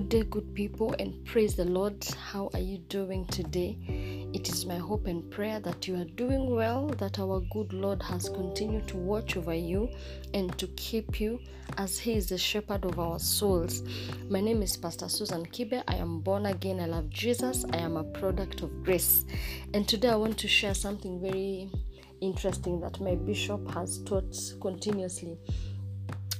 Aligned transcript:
Good 0.00 0.08
day, 0.08 0.22
good 0.22 0.54
people, 0.54 0.94
and 0.98 1.22
praise 1.26 1.56
the 1.56 1.66
Lord. 1.66 2.02
How 2.32 2.48
are 2.54 2.58
you 2.58 2.78
doing 2.78 3.26
today? 3.26 3.76
It 4.32 4.48
is 4.48 4.64
my 4.64 4.78
hope 4.78 5.06
and 5.06 5.30
prayer 5.30 5.60
that 5.60 5.86
you 5.86 5.94
are 6.00 6.06
doing 6.16 6.48
well, 6.48 6.86
that 6.96 7.18
our 7.18 7.42
good 7.52 7.74
Lord 7.74 8.02
has 8.04 8.30
continued 8.30 8.88
to 8.88 8.96
watch 8.96 9.36
over 9.36 9.52
you 9.52 9.90
and 10.32 10.56
to 10.56 10.68
keep 10.68 11.20
you 11.20 11.38
as 11.76 11.98
He 11.98 12.14
is 12.14 12.30
the 12.30 12.38
shepherd 12.38 12.86
of 12.86 12.98
our 12.98 13.18
souls. 13.18 13.82
My 14.30 14.40
name 14.40 14.62
is 14.62 14.74
Pastor 14.74 15.10
Susan 15.10 15.44
Kibe. 15.44 15.84
I 15.86 15.96
am 15.96 16.20
born 16.20 16.46
again. 16.46 16.80
I 16.80 16.86
love 16.86 17.10
Jesus. 17.10 17.66
I 17.70 17.76
am 17.76 17.98
a 17.98 18.04
product 18.04 18.62
of 18.62 18.82
grace. 18.82 19.26
And 19.74 19.86
today 19.86 20.08
I 20.08 20.16
want 20.16 20.38
to 20.38 20.48
share 20.48 20.72
something 20.72 21.20
very 21.20 21.70
interesting 22.22 22.80
that 22.80 23.00
my 23.00 23.16
bishop 23.16 23.70
has 23.72 23.98
taught 24.04 24.34
continuously. 24.62 25.36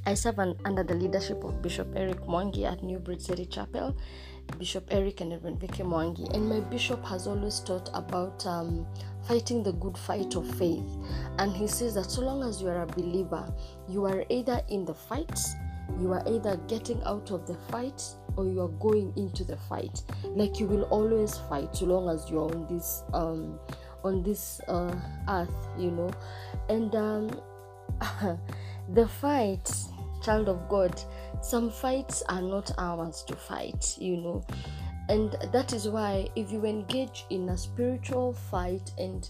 I 0.06 0.14
serve 0.14 0.38
an, 0.38 0.56
under 0.64 0.82
the 0.82 0.94
leadership 0.94 1.44
of 1.44 1.60
Bishop 1.60 1.88
Eric 1.94 2.20
Mwangi 2.22 2.64
at 2.64 2.82
New 2.82 2.98
Bridge 2.98 3.22
City 3.22 3.44
Chapel, 3.46 3.96
Bishop 4.58 4.86
Eric 4.90 5.20
and 5.20 5.32
Reverend 5.32 5.60
Vicky 5.60 5.82
Mwangi. 5.82 6.34
And 6.34 6.48
my 6.48 6.60
bishop 6.60 7.04
has 7.04 7.26
always 7.26 7.60
taught 7.60 7.90
about 7.92 8.44
um, 8.46 8.86
fighting 9.28 9.62
the 9.62 9.72
good 9.74 9.96
fight 9.96 10.34
of 10.36 10.46
faith. 10.56 10.90
And 11.38 11.54
he 11.54 11.66
says 11.66 11.94
that 11.94 12.10
so 12.10 12.22
long 12.22 12.42
as 12.42 12.62
you 12.62 12.68
are 12.68 12.82
a 12.82 12.86
believer, 12.86 13.52
you 13.88 14.04
are 14.06 14.24
either 14.30 14.62
in 14.68 14.84
the 14.84 14.94
fight, 14.94 15.38
you 16.00 16.12
are 16.12 16.22
either 16.26 16.56
getting 16.68 17.02
out 17.04 17.30
of 17.30 17.46
the 17.46 17.54
fight, 17.70 18.02
or 18.36 18.46
you 18.46 18.60
are 18.60 18.68
going 18.68 19.12
into 19.16 19.44
the 19.44 19.56
fight. 19.56 20.02
Like 20.24 20.60
you 20.60 20.66
will 20.66 20.84
always 20.84 21.36
fight 21.48 21.76
so 21.76 21.86
long 21.86 22.08
as 22.08 22.30
you're 22.30 22.50
on 22.50 22.66
this 22.68 23.02
um, 23.12 23.58
on 24.02 24.22
this 24.22 24.60
uh, 24.68 24.94
earth, 25.28 25.68
you 25.78 25.90
know. 25.90 26.10
And 26.68 26.94
um, 26.94 27.30
the 28.94 29.06
fight 29.06 29.70
child 30.22 30.48
of 30.48 30.68
god 30.68 31.00
some 31.42 31.70
fights 31.70 32.22
are 32.28 32.42
not 32.42 32.70
ours 32.78 33.22
to 33.26 33.34
fight 33.34 33.96
you 33.98 34.16
know. 34.16 34.44
And 35.08 35.32
that 35.52 35.72
is 35.72 35.88
why 35.88 36.28
if 36.36 36.52
you 36.52 36.64
engage 36.64 37.24
in 37.30 37.48
a 37.48 37.58
spiritual 37.58 38.32
fight 38.32 38.92
and 38.96 39.28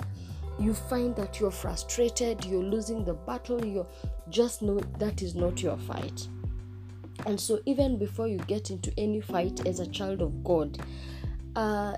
you 0.58 0.74
find 0.74 1.16
that 1.16 1.40
you're 1.40 1.50
frustrated 1.50 2.44
you're 2.44 2.62
losing 2.62 3.04
the 3.04 3.14
battle 3.14 3.64
you 3.64 3.86
just 4.28 4.60
know 4.60 4.78
that 4.98 5.22
is 5.22 5.34
not 5.34 5.62
your 5.62 5.78
fight. 5.78 6.28
And 7.26 7.40
so 7.40 7.60
even 7.64 7.98
before 7.98 8.28
you 8.28 8.38
get 8.38 8.70
into 8.70 8.92
any 8.98 9.20
fight 9.20 9.66
as 9.66 9.80
a 9.80 9.86
child 9.86 10.20
of 10.20 10.44
god 10.44 10.78
uh 11.56 11.96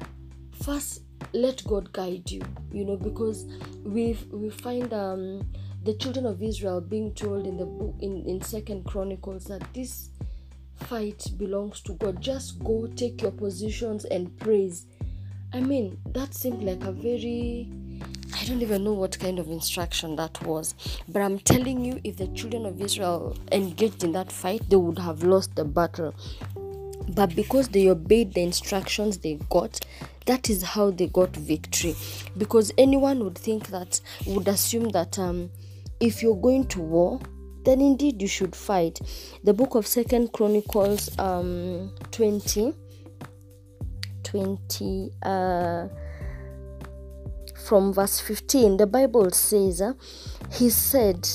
first 0.63 1.03
let 1.33 1.63
god 1.67 1.93
guide 1.93 2.31
you 2.31 2.43
you 2.73 2.85
know 2.85 2.97
because 2.97 3.45
we 3.85 4.17
we 4.31 4.49
find 4.51 4.93
um 4.93 5.47
the 5.85 5.95
children 5.95 6.27
of 6.27 6.43
Israel 6.43 6.81
being 6.81 7.13
told 7.13 7.47
in 7.47 7.57
the 7.57 7.67
book 7.67 7.95
in, 8.01 8.25
in 8.27 8.41
Second 8.41 8.85
Chronicles 8.85 9.45
that 9.47 9.63
this 9.75 10.11
fight 10.77 11.25
belongs 11.37 11.81
to 11.83 11.95
God. 11.95 12.21
Just 12.21 12.63
go 12.63 12.87
take 12.87 13.23
your 13.23 13.33
positions 13.33 14.05
and 14.05 14.37
praise. 14.39 14.87
I 15.53 15.61
mean, 15.61 15.99
that 16.07 16.35
seemed 16.35 16.63
like 16.63 16.85
a 16.85 16.93
very 16.93 17.69
I 18.35 18.45
don't 18.45 18.63
even 18.63 18.83
know 18.83 18.95
what 18.95 19.19
kind 19.19 19.39
of 19.39 19.49
instruction 19.49 20.17
that 20.17 20.43
was. 20.45 20.75
But 21.09 21.23
I'm 21.23 21.39
telling 21.39 21.85
you, 21.85 22.01
if 22.03 22.17
the 22.17 22.29
children 22.29 22.65
of 22.67 22.81
Israel 22.81 23.37
engaged 23.53 24.03
in 24.03 24.13
that 24.13 24.33
fight, 24.33 24.69
they 24.69 24.77
would 24.77 24.99
have 24.99 25.23
lost 25.23 25.55
the 25.55 25.65
battle. 25.65 26.15
But 27.09 27.37
because 27.37 27.69
they 27.69 27.89
obeyed 27.89 28.33
the 28.33 28.43
instructions 28.43 29.19
they 29.19 29.39
got, 29.51 29.85
that 30.27 30.49
is 30.49 30.63
how 30.63 30.91
they 30.91 31.09
got 31.09 31.37
victory. 31.37 31.95
Because 32.37 32.73
anyone 32.79 33.23
would 33.23 33.37
think 33.37 33.69
that, 33.69 34.01
would 34.27 34.49
assume 34.49 34.89
that 34.91 35.19
um, 35.19 35.51
if 36.03 36.23
you're 36.23 36.37
going 36.37 36.67
to 36.67 36.81
war 36.81 37.21
then 37.65 37.81
indeed 37.81 38.21
you 38.21 38.27
should 38.27 38.57
fight. 38.57 39.01
The 39.45 39.55
book 39.55 39.77
of 39.77 39.87
second 39.87 40.33
chronicles 40.33 41.17
um 41.19 41.95
20 42.11 42.75
20 44.25 45.11
uh 45.23 45.89
from 47.65 47.93
verse 47.93 48.19
15 48.19 48.77
the 48.77 48.87
bible 48.87 49.31
says 49.31 49.81
uh, 49.81 49.93
he 50.51 50.69
said 50.69 51.29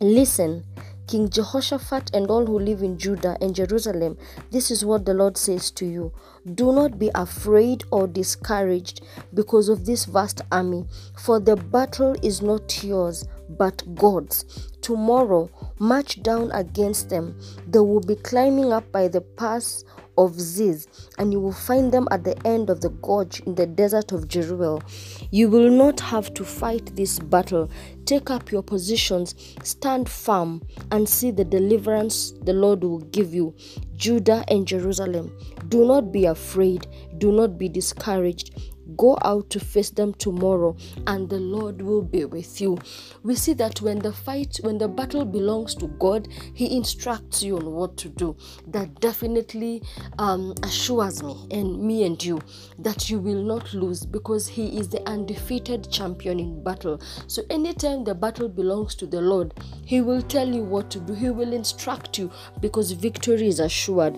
listen 0.00 0.64
King 1.08 1.30
Jehoshaphat 1.30 2.10
and 2.14 2.30
all 2.30 2.44
who 2.44 2.58
live 2.58 2.82
in 2.82 2.98
Judah 2.98 3.38
and 3.40 3.54
Jerusalem, 3.54 4.18
this 4.50 4.70
is 4.70 4.84
what 4.84 5.06
the 5.06 5.14
Lord 5.14 5.38
says 5.38 5.70
to 5.72 5.86
you. 5.86 6.12
Do 6.54 6.70
not 6.70 6.98
be 6.98 7.10
afraid 7.14 7.84
or 7.90 8.06
discouraged 8.06 9.00
because 9.32 9.70
of 9.70 9.86
this 9.86 10.04
vast 10.04 10.42
army, 10.52 10.84
for 11.16 11.40
the 11.40 11.56
battle 11.56 12.14
is 12.22 12.42
not 12.42 12.84
yours, 12.84 13.26
but 13.48 13.82
God's. 13.94 14.68
Tomorrow, 14.82 15.50
march 15.78 16.22
down 16.22 16.50
against 16.52 17.08
them. 17.08 17.40
They 17.66 17.78
will 17.78 18.00
be 18.00 18.14
climbing 18.16 18.70
up 18.72 18.92
by 18.92 19.08
the 19.08 19.22
pass 19.22 19.84
of 20.18 20.38
Ziz, 20.38 20.86
and 21.16 21.32
you 21.32 21.40
will 21.40 21.52
find 21.52 21.90
them 21.90 22.08
at 22.10 22.24
the 22.24 22.36
end 22.46 22.68
of 22.68 22.82
the 22.82 22.90
gorge 22.90 23.40
in 23.40 23.54
the 23.54 23.66
desert 23.66 24.12
of 24.12 24.28
Jeruel. 24.28 24.82
You 25.30 25.48
will 25.48 25.70
not 25.70 26.00
have 26.00 26.34
to 26.34 26.44
fight 26.44 26.94
this 26.96 27.18
battle. 27.18 27.70
Take 28.04 28.28
up 28.28 28.50
your 28.50 28.62
positions, 28.62 29.34
stand 29.62 30.08
firm, 30.08 30.62
and 30.90 31.08
see 31.08 31.30
the 31.30 31.44
deliverance 31.44 32.34
the 32.42 32.52
Lord 32.52 32.82
will 32.82 32.98
give 32.98 33.32
you. 33.32 33.54
Judah 33.96 34.44
and 34.48 34.66
Jerusalem, 34.66 35.36
do 35.68 35.86
not 35.86 36.12
be 36.12 36.26
afraid, 36.26 36.86
do 37.18 37.32
not 37.32 37.56
be 37.56 37.68
discouraged. 37.68 38.74
Go 38.96 39.18
out 39.22 39.50
to 39.50 39.60
face 39.60 39.90
them 39.90 40.14
tomorrow, 40.14 40.76
and 41.06 41.28
the 41.28 41.38
Lord 41.38 41.82
will 41.82 42.02
be 42.02 42.24
with 42.24 42.60
you. 42.60 42.78
We 43.22 43.34
see 43.34 43.52
that 43.54 43.82
when 43.82 43.98
the 43.98 44.12
fight, 44.12 44.58
when 44.62 44.78
the 44.78 44.88
battle 44.88 45.24
belongs 45.24 45.74
to 45.76 45.86
God, 45.86 46.28
He 46.54 46.74
instructs 46.76 47.42
you 47.42 47.58
on 47.58 47.72
what 47.72 47.96
to 47.98 48.08
do. 48.08 48.36
That 48.66 49.00
definitely 49.00 49.82
um, 50.18 50.54
assures 50.62 51.22
me 51.22 51.46
and 51.50 51.80
me 51.80 52.04
and 52.04 52.22
you 52.22 52.40
that 52.78 53.10
you 53.10 53.18
will 53.18 53.42
not 53.42 53.74
lose 53.74 54.06
because 54.06 54.48
He 54.48 54.78
is 54.78 54.88
the 54.88 55.06
undefeated 55.08 55.90
champion 55.90 56.40
in 56.40 56.62
battle. 56.62 57.00
So, 57.26 57.42
anytime 57.50 58.04
the 58.04 58.14
battle 58.14 58.48
belongs 58.48 58.94
to 58.96 59.06
the 59.06 59.20
Lord, 59.20 59.54
He 59.84 60.00
will 60.00 60.22
tell 60.22 60.48
you 60.48 60.62
what 60.62 60.90
to 60.90 61.00
do, 61.00 61.14
He 61.14 61.30
will 61.30 61.52
instruct 61.52 62.18
you 62.18 62.30
because 62.60 62.92
victory 62.92 63.48
is 63.48 63.60
assured 63.60 64.16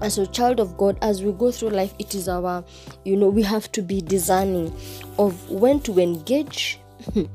as 0.00 0.18
a 0.18 0.26
child 0.28 0.60
of 0.60 0.76
god 0.76 0.96
as 1.02 1.22
we 1.22 1.32
go 1.32 1.50
through 1.50 1.70
life 1.70 1.94
it 1.98 2.14
is 2.14 2.28
our 2.28 2.64
you 3.04 3.16
know 3.16 3.28
we 3.28 3.42
have 3.42 3.70
to 3.72 3.82
be 3.82 4.00
discerning 4.00 4.72
of 5.18 5.50
when 5.50 5.80
to 5.80 5.98
engage 5.98 6.78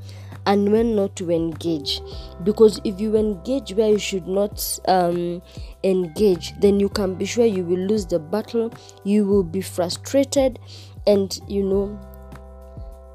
and 0.46 0.72
when 0.72 0.96
not 0.96 1.16
to 1.16 1.31
engage. 1.31 2.01
Because 2.44 2.79
if 2.84 3.00
you 3.00 3.16
engage 3.16 3.74
where 3.74 3.90
you 3.90 4.00
should 4.00 4.28
not 4.28 4.79
um, 4.88 5.41
engage 5.84 6.57
then 6.59 6.79
you 6.79 6.90
can 6.90 7.16
be 7.16 7.25
sure 7.25 7.46
you 7.46 7.63
will 7.63 7.79
lose 7.79 8.06
the 8.06 8.19
battle 8.19 8.72
you 9.03 9.25
will 9.25 9.44
be 9.44 9.62
frustrated 9.62 10.59
and 11.07 11.40
you 11.47 11.63
know 11.63 12.00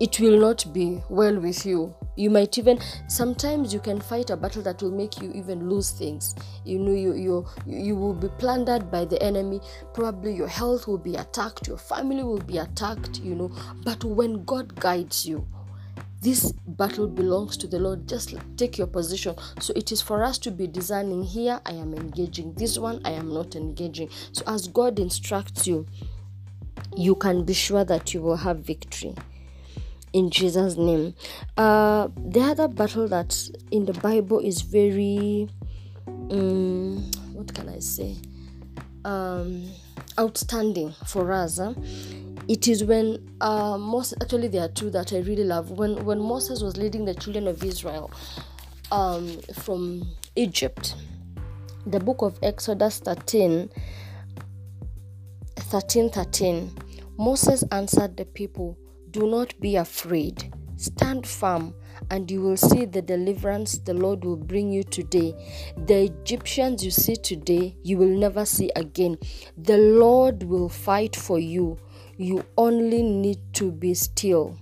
it 0.01 0.21
will 0.21 0.39
not 0.39 0.65
be 0.73 1.03
well 1.09 1.39
with 1.39 1.67
you 1.67 1.95
you 2.17 2.31
might 2.31 2.57
even 2.59 2.79
sometimes 3.09 3.73
you 3.73 3.81
can 3.81 4.01
fight 4.01 4.31
a 4.31 4.37
battle 4.37 4.63
that 4.63 4.83
will 4.83 4.91
make 4.91 5.21
you 5.21 5.31
even 5.33 5.69
lose 5.69 5.91
things 5.91 6.35
you 6.65 6.79
know 6.79 6.93
you 6.93 7.15
you 7.15 7.47
you 7.67 7.97
will 7.97 8.15
be 8.15 8.29
plundered 8.39 8.91
by 8.91 9.05
the 9.05 9.21
enemy 9.23 9.61
probably 9.95 10.35
your 10.35 10.49
health 10.49 10.87
will 10.87 10.99
be 10.99 11.15
attacked 11.15 11.67
your 11.67 11.79
family 11.79 12.23
will 12.23 12.41
be 12.41 12.59
attacked 12.59 13.21
you 13.21 13.35
know 13.35 13.51
but 13.85 14.03
when 14.05 14.45
god 14.45 14.75
guides 14.81 15.27
you 15.27 15.47
this 16.21 16.51
battle 16.67 17.07
belongs 17.07 17.57
to 17.59 17.69
the 17.69 17.79
Lord. 17.79 18.09
Just 18.09 18.35
take 18.57 18.77
your 18.77 18.89
position. 18.89 19.37
So 19.61 19.73
it 19.77 19.93
is 19.93 20.03
for 20.03 20.25
us 20.25 20.37
to 20.39 20.51
be 20.51 20.67
discerning 20.67 21.23
here. 21.23 21.61
I 21.65 21.75
am 21.75 21.95
engaging. 21.95 22.55
This 22.55 22.77
one, 22.77 23.01
I 23.05 23.13
am 23.13 23.33
not 23.33 23.55
engaging. 23.55 24.11
So 24.33 24.43
as 24.49 24.67
God 24.67 24.99
instructs 24.99 25.69
you, 25.69 25.87
you 26.97 27.15
can 27.15 27.45
be 27.45 27.55
sure 27.55 27.85
that 27.85 28.15
you 28.15 28.21
will 28.21 28.39
have 28.39 28.59
victory 28.59 29.15
in 30.19 30.31
Jesus' 30.31 30.77
name. 30.77 31.15
Uh, 31.57 32.09
the 32.17 32.41
other 32.41 32.67
battle 32.67 33.07
that 33.09 33.37
in 33.71 33.87
the 33.87 33.93
Bible 33.95 34.41
is 34.41 34.63
very, 34.63 35.49
um, 36.07 36.99
what 37.33 37.55
can 37.55 37.69
I 37.69 37.79
say, 37.79 38.17
um, 39.05 39.65
outstanding 40.19 40.93
for 41.07 41.33
us. 41.33 41.59
Huh? 41.59 41.75
It 42.49 42.67
is 42.67 42.83
when 42.83 43.31
uh, 43.41 43.79
Moses. 43.79 44.19
Actually, 44.21 44.49
there 44.49 44.65
are 44.65 44.69
two 44.69 44.91
that 44.91 45.13
I 45.13 45.19
really 45.19 45.45
love. 45.45 45.71
When 45.71 46.05
when 46.05 46.21
Moses 46.21 46.63
was 46.63 46.77
leading 46.77 47.05
the 47.05 47.15
children 47.15 47.47
of 47.47 47.63
Israel 47.63 48.11
um, 48.91 49.39
from 49.53 50.03
Egypt, 50.35 50.97
the 51.87 52.01
book 52.01 52.23
of 52.23 52.39
Exodus 52.43 52.99
13, 52.99 53.71
13, 55.57 56.11
13, 56.11 56.77
Moses 57.19 57.63
answered 57.71 58.17
the 58.17 58.25
people 58.25 58.77
do 59.11 59.27
not 59.27 59.59
be 59.61 59.77
afraid. 59.77 60.53
Stand 60.77 61.27
firm, 61.27 61.75
and 62.11 62.31
you 62.31 62.41
will 62.41 62.57
see 62.57 62.85
the 62.85 63.03
deliverance 63.03 63.79
the 63.79 63.95
Lord 63.95 64.25
will 64.25 64.37
bring 64.37 64.71
you 64.71 64.85
today. 64.85 65.35
The 65.77 66.05
Egyptians 66.05 66.85
you 66.85 66.91
see 66.91 67.17
today, 67.17 67.77
you 67.83 67.99
will 67.99 68.17
never 68.17 68.45
see 68.45 68.71
again. 68.77 69.19
The 69.57 69.79
Lord 69.79 70.45
will 70.45 70.69
fight 70.69 71.17
for 71.17 71.39
you. 71.39 71.79
You 72.17 72.45
only 72.57 73.03
need 73.03 73.39
to 73.55 73.73
be 73.73 73.95
still. 73.95 74.57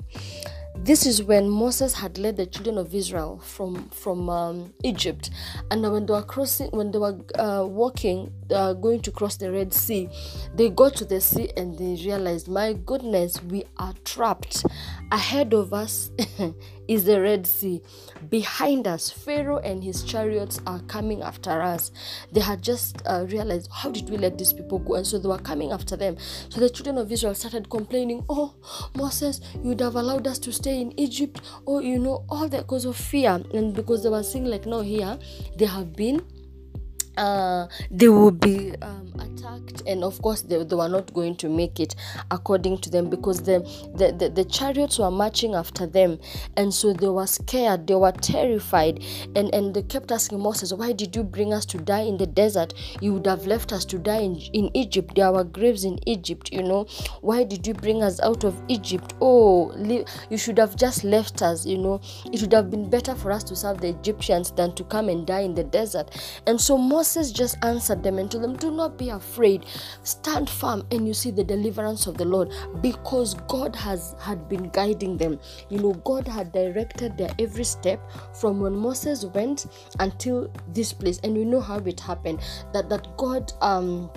This 0.84 1.06
is 1.06 1.22
when 1.22 1.48
Moses 1.48 1.94
had 1.94 2.18
led 2.18 2.36
the 2.36 2.46
children 2.46 2.78
of 2.78 2.94
Israel 2.94 3.40
from 3.44 3.88
from 3.90 4.28
um, 4.28 4.72
Egypt, 4.82 5.30
and 5.70 5.82
when 5.82 6.06
they 6.06 6.12
were 6.12 6.22
crossing, 6.22 6.70
when 6.70 6.90
they 6.90 6.98
were 6.98 7.18
uh, 7.38 7.64
walking, 7.66 8.32
uh, 8.50 8.72
going 8.74 9.00
to 9.02 9.10
cross 9.10 9.36
the 9.36 9.50
Red 9.50 9.72
Sea, 9.74 10.08
they 10.54 10.68
got 10.68 10.94
to 10.96 11.04
the 11.04 11.20
sea 11.20 11.50
and 11.56 11.76
they 11.78 12.00
realized, 12.04 12.48
my 12.48 12.72
goodness, 12.72 13.42
we 13.44 13.64
are 13.78 13.94
trapped. 14.04 14.64
Ahead 15.12 15.54
of 15.54 15.72
us 15.72 16.10
is 16.88 17.04
the 17.04 17.20
Red 17.20 17.46
Sea. 17.46 17.82
Behind 18.30 18.86
us, 18.86 19.10
Pharaoh 19.10 19.58
and 19.58 19.82
his 19.82 20.02
chariots 20.02 20.60
are 20.66 20.80
coming 20.80 21.22
after 21.22 21.62
us. 21.62 21.90
They 22.32 22.40
had 22.40 22.62
just 22.62 23.02
uh, 23.06 23.26
realized, 23.28 23.70
how 23.72 23.90
did 23.90 24.08
we 24.10 24.16
let 24.16 24.38
these 24.38 24.52
people 24.52 24.78
go? 24.78 24.94
And 24.94 25.06
so 25.06 25.18
they 25.18 25.28
were 25.28 25.38
coming 25.38 25.72
after 25.72 25.96
them. 25.96 26.16
So 26.48 26.60
the 26.60 26.70
children 26.70 26.98
of 26.98 27.10
Israel 27.10 27.34
started 27.34 27.70
complaining, 27.70 28.24
oh, 28.28 28.54
Moses, 28.94 29.40
you 29.54 29.70
would 29.70 29.80
have 29.80 29.96
allowed 29.96 30.26
us 30.26 30.38
to 30.40 30.52
stay 30.52 30.80
in 30.80 30.98
Egypt. 30.98 31.40
Oh, 31.66 31.80
you 31.80 31.98
know, 31.98 32.24
all 32.28 32.48
that 32.48 32.62
because 32.62 32.84
of 32.84 32.96
fear. 32.96 33.42
And 33.52 33.74
because 33.74 34.02
they 34.02 34.08
were 34.08 34.22
saying, 34.22 34.46
like, 34.46 34.66
no, 34.66 34.80
here, 34.80 35.18
they 35.56 35.66
have 35.66 35.94
been 35.94 36.22
uh, 37.16 37.66
they 37.90 38.08
will 38.08 38.30
be 38.30 38.74
um, 38.82 39.12
attacked 39.18 39.82
and 39.86 40.04
of 40.04 40.20
course 40.22 40.42
they, 40.42 40.62
they 40.62 40.76
were 40.76 40.88
not 40.88 41.12
going 41.14 41.36
to 41.36 41.48
make 41.48 41.80
it 41.80 41.94
according 42.30 42.78
to 42.78 42.90
them 42.90 43.08
because 43.08 43.42
the, 43.42 43.60
the, 43.94 44.12
the, 44.12 44.28
the, 44.28 44.44
chariots 44.44 44.98
were 44.98 45.10
marching 45.10 45.54
after 45.54 45.86
them. 45.86 46.18
And 46.56 46.72
so 46.72 46.92
they 46.92 47.08
were 47.08 47.26
scared 47.26 47.86
they 47.86 47.94
were 47.94 48.12
terrified. 48.12 49.02
And, 49.34 49.52
and 49.54 49.74
they 49.74 49.82
kept 49.82 50.12
asking 50.12 50.40
moses 50.40 50.72
why 50.72 50.92
did 50.92 51.16
you 51.16 51.22
bring 51.22 51.52
us 51.52 51.64
to 51.66 51.78
die 51.78 52.02
in 52.02 52.16
the 52.18 52.26
desert? 52.26 52.74
You 53.00 53.14
would 53.14 53.26
have 53.26 53.46
left 53.46 53.72
us 53.72 53.84
to 53.86 53.98
die 53.98 54.20
in, 54.20 54.36
in 54.52 54.70
egypt. 54.76 55.14
There 55.14 55.32
were 55.32 55.44
graves 55.44 55.84
in 55.84 55.98
egypt 56.06 56.52
you 56.52 56.62
know. 56.62 56.86
Why 57.20 57.44
did 57.44 57.66
you 57.66 57.74
bring 57.74 58.02
us 58.02 58.20
out 58.20 58.44
of 58.44 58.60
egypt? 58.68 59.14
Oh 59.20 59.74
you 60.30 60.36
should 60.36 60.58
have 60.58 60.76
just 60.76 61.04
left 61.04 61.42
us 61.42 61.64
you 61.64 61.78
know. 61.78 62.00
It 62.32 62.40
would 62.42 62.52
have 62.52 62.70
been 62.70 62.90
better 62.90 63.14
for 63.14 63.32
us 63.32 63.42
to 63.44 63.56
serve 63.56 63.80
the 63.80 63.88
egyptians 63.88 64.50
than 64.50 64.74
to 64.74 64.84
come 64.84 65.08
and 65.08 65.26
die 65.26 65.40
in 65.40 65.54
the 65.54 65.64
desert. 65.64 66.10
And 66.46 66.60
so 66.60 66.76
moses 66.76 67.05
Moses 67.06 67.30
just 67.30 67.56
answered 67.62 68.02
them 68.02 68.18
and 68.18 68.28
told 68.28 68.42
them, 68.42 68.56
Do 68.56 68.72
not 68.72 68.98
be 68.98 69.10
afraid. 69.10 69.66
Stand 70.02 70.50
firm 70.50 70.84
and 70.90 71.06
you 71.06 71.14
see 71.14 71.30
the 71.30 71.44
deliverance 71.44 72.08
of 72.08 72.18
the 72.18 72.24
Lord 72.24 72.52
because 72.80 73.34
God 73.46 73.76
has 73.76 74.16
had 74.20 74.48
been 74.48 74.70
guiding 74.70 75.16
them. 75.16 75.38
You 75.68 75.78
know, 75.78 75.92
God 75.92 76.26
had 76.26 76.50
directed 76.50 77.16
their 77.16 77.30
every 77.38 77.62
step 77.62 78.00
from 78.34 78.58
when 78.58 78.74
Moses 78.74 79.24
went 79.24 79.66
until 80.00 80.50
this 80.72 80.92
place. 80.92 81.20
And 81.22 81.36
we 81.36 81.44
know 81.44 81.60
how 81.60 81.78
it 81.78 82.00
happened. 82.00 82.40
That 82.72 82.88
that 82.88 83.16
God 83.16 83.52
um 83.60 84.10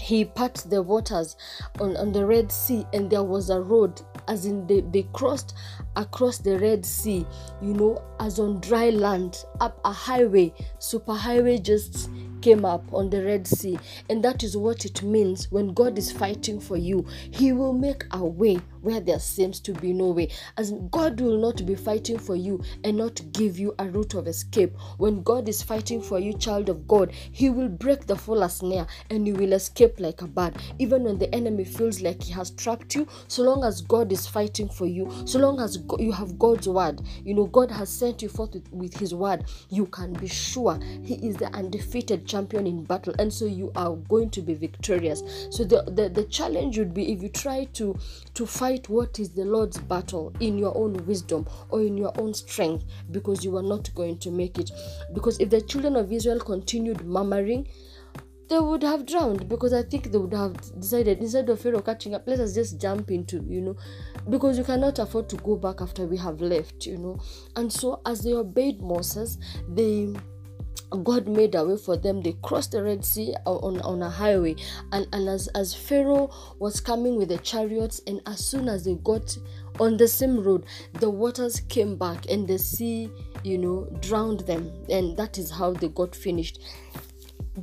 he 0.00 0.24
parted 0.24 0.70
the 0.70 0.82
waters 0.82 1.36
on, 1.80 1.96
on 1.96 2.12
the 2.12 2.24
Red 2.24 2.50
Sea 2.52 2.86
and 2.92 3.10
there 3.10 3.22
was 3.22 3.50
a 3.50 3.60
road 3.60 4.00
as 4.28 4.46
in 4.46 4.66
they, 4.66 4.80
they 4.80 5.04
crossed 5.12 5.54
across 5.96 6.38
the 6.38 6.58
Red 6.58 6.84
Sea, 6.84 7.26
you 7.62 7.74
know, 7.74 8.02
as 8.20 8.38
on 8.38 8.60
dry 8.60 8.90
land, 8.90 9.44
up 9.60 9.80
a 9.84 9.92
highway, 9.92 10.52
super 10.78 11.14
highway 11.14 11.58
just 11.58 12.10
came 12.46 12.64
up 12.64 12.84
on 12.94 13.10
the 13.10 13.24
Red 13.24 13.44
Sea. 13.44 13.76
And 14.08 14.22
that 14.22 14.44
is 14.44 14.56
what 14.56 14.84
it 14.84 15.02
means 15.02 15.50
when 15.50 15.74
God 15.74 15.98
is 15.98 16.12
fighting 16.12 16.60
for 16.60 16.76
you. 16.76 17.04
He 17.32 17.52
will 17.52 17.72
make 17.72 18.04
a 18.12 18.24
way 18.24 18.60
where 18.82 19.00
there 19.00 19.18
seems 19.18 19.58
to 19.58 19.72
be 19.72 19.92
no 19.92 20.10
way. 20.10 20.28
As 20.56 20.70
God 20.92 21.20
will 21.20 21.38
not 21.38 21.66
be 21.66 21.74
fighting 21.74 22.18
for 22.20 22.36
you 22.36 22.62
and 22.84 22.96
not 22.98 23.20
give 23.32 23.58
you 23.58 23.74
a 23.80 23.86
route 23.86 24.14
of 24.14 24.28
escape. 24.28 24.72
When 24.98 25.24
God 25.24 25.48
is 25.48 25.60
fighting 25.60 26.00
for 26.00 26.20
you, 26.20 26.34
child 26.34 26.68
of 26.68 26.86
God, 26.86 27.10
He 27.32 27.50
will 27.50 27.68
break 27.68 28.06
the 28.06 28.14
full 28.14 28.48
snare 28.48 28.86
and 29.10 29.26
you 29.26 29.34
will 29.34 29.52
escape 29.52 29.98
like 29.98 30.22
a 30.22 30.28
bird. 30.28 30.54
Even 30.78 31.02
when 31.02 31.18
the 31.18 31.34
enemy 31.34 31.64
feels 31.64 32.00
like 32.00 32.22
he 32.22 32.32
has 32.32 32.50
trapped 32.50 32.94
you, 32.94 33.08
so 33.26 33.42
long 33.42 33.64
as 33.64 33.82
God 33.82 34.12
is 34.12 34.28
fighting 34.28 34.68
for 34.68 34.86
you, 34.86 35.10
so 35.24 35.40
long 35.40 35.58
as 35.58 35.78
you 35.98 36.12
have 36.12 36.38
God's 36.38 36.68
word, 36.68 37.00
you 37.24 37.34
know, 37.34 37.46
God 37.46 37.72
has 37.72 37.88
sent 37.88 38.22
you 38.22 38.28
forth 38.28 38.54
with, 38.54 38.72
with 38.72 38.96
His 38.96 39.12
word, 39.12 39.46
you 39.68 39.86
can 39.86 40.12
be 40.12 40.28
sure 40.28 40.78
He 41.02 41.14
is 41.26 41.34
the 41.36 41.52
undefeated 41.52 42.24
champion 42.36 42.66
in 42.66 42.84
battle 42.84 43.14
and 43.18 43.32
so 43.32 43.46
you 43.46 43.72
are 43.76 43.96
going 44.08 44.28
to 44.28 44.42
be 44.42 44.52
victorious 44.52 45.22
so 45.50 45.64
the, 45.64 45.82
the 45.92 46.08
the 46.10 46.24
challenge 46.24 46.76
would 46.76 46.92
be 46.92 47.12
if 47.12 47.22
you 47.22 47.30
try 47.30 47.64
to 47.72 47.96
to 48.34 48.44
fight 48.44 48.88
what 48.90 49.18
is 49.18 49.30
the 49.30 49.44
lord's 49.44 49.78
battle 49.78 50.32
in 50.40 50.58
your 50.58 50.76
own 50.76 50.94
wisdom 51.06 51.46
or 51.70 51.80
in 51.80 51.96
your 51.96 52.12
own 52.20 52.34
strength 52.34 52.84
because 53.10 53.42
you 53.42 53.56
are 53.56 53.62
not 53.62 53.92
going 53.94 54.18
to 54.18 54.30
make 54.30 54.58
it 54.58 54.70
because 55.14 55.38
if 55.40 55.48
the 55.48 55.60
children 55.62 55.96
of 55.96 56.12
israel 56.12 56.38
continued 56.38 57.02
murmuring 57.06 57.66
they 58.48 58.60
would 58.60 58.82
have 58.82 59.06
drowned 59.06 59.48
because 59.48 59.72
I 59.72 59.82
think 59.82 60.12
they 60.12 60.18
would 60.18 60.32
have 60.32 60.54
decided 60.78 61.18
instead 61.18 61.48
of 61.48 61.60
Pharaoh 61.60 61.82
catching 61.82 62.14
up, 62.14 62.22
let 62.26 62.38
us 62.38 62.54
just 62.54 62.80
jump 62.80 63.10
into, 63.10 63.44
you 63.48 63.60
know, 63.60 63.76
because 64.30 64.56
you 64.56 64.62
cannot 64.62 65.00
afford 65.00 65.28
to 65.30 65.36
go 65.38 65.56
back 65.56 65.80
after 65.80 66.06
we 66.06 66.16
have 66.18 66.40
left, 66.40 66.86
you 66.86 66.96
know. 66.96 67.18
And 67.56 67.72
so, 67.72 68.00
as 68.06 68.22
they 68.22 68.34
obeyed 68.34 68.80
Moses, 68.80 69.38
they 69.68 70.14
God 70.90 71.28
made 71.28 71.54
a 71.54 71.64
way 71.64 71.76
for 71.76 71.96
them. 71.96 72.22
They 72.22 72.34
crossed 72.42 72.72
the 72.72 72.82
Red 72.82 73.04
Sea 73.04 73.34
on, 73.44 73.80
on 73.80 74.02
a 74.02 74.10
highway. 74.10 74.56
And, 74.92 75.06
and 75.12 75.28
as, 75.28 75.48
as 75.48 75.74
Pharaoh 75.74 76.30
was 76.58 76.80
coming 76.80 77.16
with 77.16 77.28
the 77.28 77.38
chariots, 77.38 78.00
and 78.06 78.20
as 78.26 78.44
soon 78.44 78.68
as 78.68 78.84
they 78.84 78.94
got 78.96 79.36
on 79.80 79.96
the 79.96 80.08
same 80.08 80.42
road, 80.42 80.64
the 80.94 81.10
waters 81.10 81.60
came 81.60 81.96
back 81.96 82.26
and 82.30 82.46
the 82.46 82.58
sea, 82.58 83.10
you 83.42 83.58
know, 83.58 83.88
drowned 84.00 84.40
them. 84.40 84.72
And 84.88 85.16
that 85.16 85.38
is 85.38 85.50
how 85.50 85.72
they 85.72 85.88
got 85.88 86.14
finished 86.14 86.60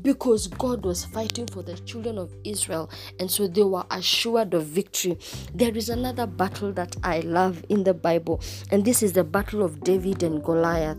because 0.02 0.48
God 0.48 0.84
was 0.84 1.06
fighting 1.06 1.48
for 1.48 1.62
the 1.62 1.78
children 1.80 2.18
of 2.18 2.34
Israel, 2.44 2.90
and 3.20 3.30
so 3.30 3.48
they 3.48 3.64
were 3.64 3.86
assured 3.92 4.54
of 4.54 4.66
victory. 4.66 5.18
There 5.54 5.76
is 5.76 5.90
another 5.90 6.26
battle 6.26 6.72
that 6.74 6.96
I 7.04 7.20
love 7.20 7.64
in 7.70 7.84
the 7.84 7.94
Bible, 7.94 8.42
and 8.72 8.84
this 8.84 9.04
is 9.04 9.14
the 9.14 9.24
battle 9.24 9.62
of 9.62 9.84
David 9.84 10.24
and 10.24 10.44
Goliath. 10.44 10.98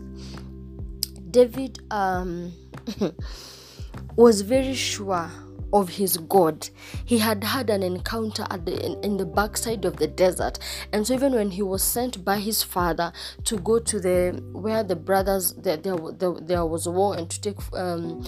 David 1.35 1.79
um, 1.91 2.53
was 4.15 4.39
very 4.39 4.73
sure 4.73 5.29
of 5.73 5.89
his 5.89 6.15
God. 6.15 6.69
He 7.03 7.17
had 7.17 7.43
had 7.43 7.69
an 7.69 7.83
encounter 7.83 8.47
at 8.49 8.65
the 8.65 8.81
in, 8.81 9.03
in, 9.03 9.17
the 9.17 9.25
backside 9.25 9.83
of 9.83 9.97
the 9.97 10.07
desert, 10.07 10.59
and 10.93 11.05
so 11.05 11.13
even 11.13 11.33
when 11.33 11.51
he 11.51 11.61
was 11.61 11.83
sent 11.83 12.23
by 12.23 12.39
his 12.39 12.63
father 12.63 13.11
to 13.43 13.57
go 13.57 13.79
to 13.79 13.99
the 13.99 14.41
where 14.53 14.81
the 14.81 14.95
brothers 14.95 15.51
there 15.55 15.75
there, 15.75 15.97
there, 16.17 16.35
there 16.39 16.65
was 16.65 16.87
war 16.87 17.17
and 17.17 17.29
to 17.29 17.41
take 17.41 17.57
um, 17.73 18.23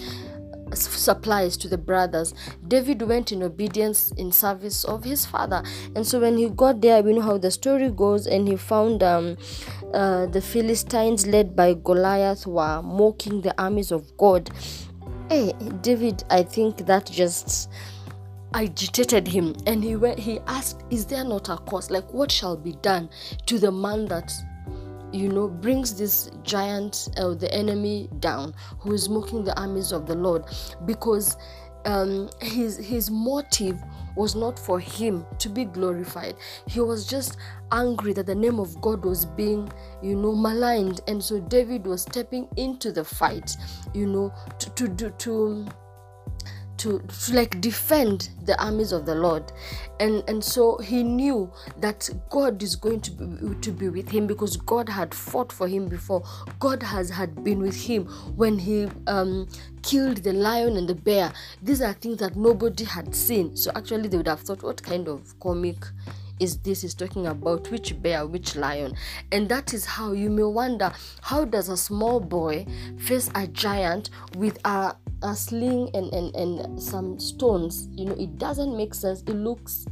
supplies 0.74 1.56
to 1.56 1.68
the 1.68 1.78
brothers. 1.78 2.34
David 2.66 3.02
went 3.02 3.32
in 3.32 3.42
obedience 3.42 4.12
in 4.12 4.32
service 4.32 4.84
of 4.84 5.04
his 5.04 5.26
father. 5.26 5.62
And 5.94 6.06
so 6.06 6.20
when 6.20 6.36
he 6.36 6.48
got 6.48 6.80
there, 6.80 7.02
we 7.02 7.14
know 7.14 7.22
how 7.22 7.38
the 7.38 7.50
story 7.50 7.90
goes, 7.90 8.26
and 8.26 8.48
he 8.48 8.56
found 8.56 9.02
um, 9.02 9.36
uh, 9.94 10.26
the 10.26 10.40
Philistines 10.40 11.26
led 11.26 11.56
by 11.56 11.74
Goliath 11.74 12.46
were 12.46 12.82
mocking 12.82 13.40
the 13.40 13.54
armies 13.60 13.90
of 13.90 14.16
God. 14.16 14.50
Hey, 15.28 15.52
David, 15.82 16.24
I 16.30 16.42
think 16.42 16.86
that 16.86 17.06
just 17.06 17.70
agitated 18.54 19.28
him 19.28 19.54
and 19.66 19.84
he 19.84 19.94
went 19.94 20.18
he 20.18 20.40
asked 20.46 20.82
is 20.88 21.04
there 21.04 21.22
not 21.22 21.50
a 21.50 21.58
cause 21.58 21.90
like 21.90 22.14
what 22.14 22.32
shall 22.32 22.56
be 22.56 22.72
done 22.80 23.06
to 23.44 23.58
the 23.58 23.70
man 23.70 24.06
that 24.06 24.32
you 25.12 25.28
know, 25.28 25.48
brings 25.48 25.94
this 25.94 26.30
giant, 26.42 27.08
uh, 27.16 27.34
the 27.34 27.52
enemy 27.52 28.08
down, 28.20 28.54
who 28.78 28.92
is 28.92 29.08
mocking 29.08 29.44
the 29.44 29.58
armies 29.58 29.92
of 29.92 30.06
the 30.06 30.14
Lord, 30.14 30.44
because 30.84 31.36
um, 31.84 32.28
his 32.40 32.76
his 32.76 33.10
motive 33.10 33.80
was 34.18 34.34
not 34.34 34.58
for 34.58 34.80
him 34.80 35.24
to 35.38 35.48
be 35.48 35.64
glorified. 35.64 36.34
He 36.66 36.80
was 36.80 37.06
just 37.06 37.36
angry 37.72 38.12
that 38.14 38.26
the 38.26 38.34
name 38.34 38.58
of 38.58 38.78
God 38.80 39.04
was 39.04 39.24
being, 39.24 39.70
you 40.02 40.16
know, 40.16 40.34
maligned, 40.34 41.00
and 41.06 41.22
so 41.22 41.40
David 41.40 41.86
was 41.86 42.02
stepping 42.02 42.48
into 42.56 42.92
the 42.92 43.04
fight, 43.04 43.56
you 43.94 44.06
know, 44.06 44.34
to 44.58 44.70
to 44.70 44.88
to. 44.88 45.10
to 45.10 45.66
to, 46.78 47.00
to 47.00 47.34
like 47.34 47.60
defend 47.60 48.30
the 48.44 48.60
armies 48.62 48.92
of 48.92 49.06
the 49.06 49.14
Lord. 49.14 49.52
And 50.00 50.22
and 50.28 50.42
so 50.42 50.78
he 50.78 51.02
knew 51.02 51.52
that 51.80 52.08
God 52.30 52.62
is 52.62 52.76
going 52.76 53.00
to 53.02 53.10
be, 53.10 53.54
to 53.60 53.70
be 53.72 53.88
with 53.88 54.08
him 54.08 54.26
because 54.26 54.56
God 54.56 54.88
had 54.88 55.14
fought 55.14 55.52
for 55.52 55.68
him 55.68 55.88
before. 55.88 56.22
God 56.58 56.82
has 56.82 57.10
had 57.10 57.42
been 57.44 57.60
with 57.60 57.76
him 57.76 58.06
when 58.36 58.58
he 58.58 58.88
um, 59.06 59.48
killed 59.82 60.18
the 60.18 60.32
lion 60.32 60.76
and 60.76 60.88
the 60.88 60.94
bear. 60.94 61.32
These 61.62 61.82
are 61.82 61.92
things 61.92 62.18
that 62.18 62.36
nobody 62.36 62.84
had 62.84 63.14
seen. 63.14 63.56
So 63.56 63.70
actually 63.74 64.08
they 64.08 64.16
would 64.16 64.28
have 64.28 64.40
thought 64.40 64.62
what 64.62 64.82
kind 64.82 65.08
of 65.08 65.38
comic 65.40 65.76
is 66.40 66.58
this 66.58 66.84
is 66.84 66.94
talking 66.94 67.26
about 67.26 67.70
which 67.70 68.00
bear 68.02 68.26
which 68.26 68.56
lion. 68.56 68.94
And 69.32 69.48
that 69.48 69.74
is 69.74 69.84
how 69.84 70.12
you 70.12 70.30
may 70.30 70.44
wonder 70.44 70.92
how 71.22 71.44
does 71.44 71.68
a 71.68 71.76
small 71.76 72.20
boy 72.20 72.66
face 72.98 73.30
a 73.34 73.46
giant 73.46 74.10
with 74.36 74.58
a 74.64 74.94
a 75.20 75.34
sling 75.34 75.90
and, 75.94 76.12
and, 76.12 76.34
and 76.36 76.82
some 76.82 77.18
stones? 77.18 77.88
You 77.92 78.06
know 78.06 78.14
it 78.14 78.38
doesn't 78.38 78.76
make 78.76 78.94
sense. 78.94 79.22
It 79.22 79.34
looks 79.34 79.86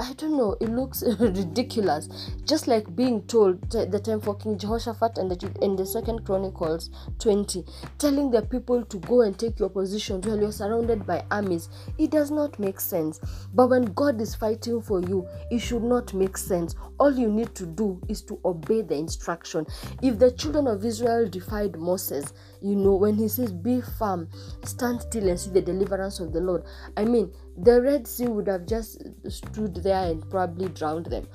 I 0.00 0.12
don't 0.14 0.36
know, 0.36 0.56
it 0.60 0.68
looks 0.68 1.02
ridiculous. 1.20 2.08
Just 2.44 2.66
like 2.66 2.94
being 2.96 3.22
told 3.22 3.70
the 3.70 4.00
time 4.00 4.20
for 4.20 4.34
King 4.36 4.58
Jehoshaphat 4.58 5.18
and 5.18 5.30
the, 5.30 5.64
in 5.64 5.76
the 5.76 5.86
Second 5.86 6.24
Chronicles 6.24 6.90
20, 7.18 7.64
telling 7.98 8.30
the 8.30 8.42
people 8.42 8.84
to 8.84 8.98
go 8.98 9.22
and 9.22 9.38
take 9.38 9.58
your 9.58 9.68
positions 9.68 10.26
while 10.26 10.38
you're 10.38 10.52
surrounded 10.52 11.06
by 11.06 11.24
armies. 11.30 11.68
It 11.98 12.10
does 12.10 12.30
not 12.30 12.58
make 12.58 12.80
sense. 12.80 13.20
But 13.54 13.68
when 13.68 13.84
God 13.94 14.20
is 14.20 14.34
fighting 14.34 14.82
for 14.82 15.00
you, 15.00 15.26
it 15.50 15.60
should 15.60 15.82
not 15.82 16.12
make 16.14 16.36
sense. 16.36 16.74
All 16.98 17.12
you 17.12 17.30
need 17.30 17.54
to 17.54 17.66
do 17.66 18.00
is 18.08 18.22
to 18.22 18.38
obey 18.44 18.82
the 18.82 18.96
instruction. 18.96 19.66
If 20.02 20.18
the 20.18 20.32
children 20.32 20.66
of 20.66 20.84
Israel 20.84 21.28
defied 21.28 21.78
Moses, 21.78 22.32
you 22.64 22.76
know, 22.76 22.94
when 22.94 23.16
he 23.16 23.28
says, 23.28 23.52
Be 23.52 23.80
firm, 23.80 24.28
stand 24.64 25.02
still 25.02 25.28
and 25.28 25.38
see 25.38 25.50
the 25.50 25.60
deliverance 25.60 26.18
of 26.18 26.32
the 26.32 26.40
Lord. 26.40 26.64
I 26.96 27.04
mean, 27.04 27.30
the 27.58 27.82
Red 27.82 28.06
Sea 28.06 28.26
would 28.26 28.48
have 28.48 28.66
just 28.66 29.02
stood 29.28 29.76
there 29.76 30.10
and 30.10 30.28
probably 30.30 30.68
drowned 30.70 31.06
them. 31.06 31.28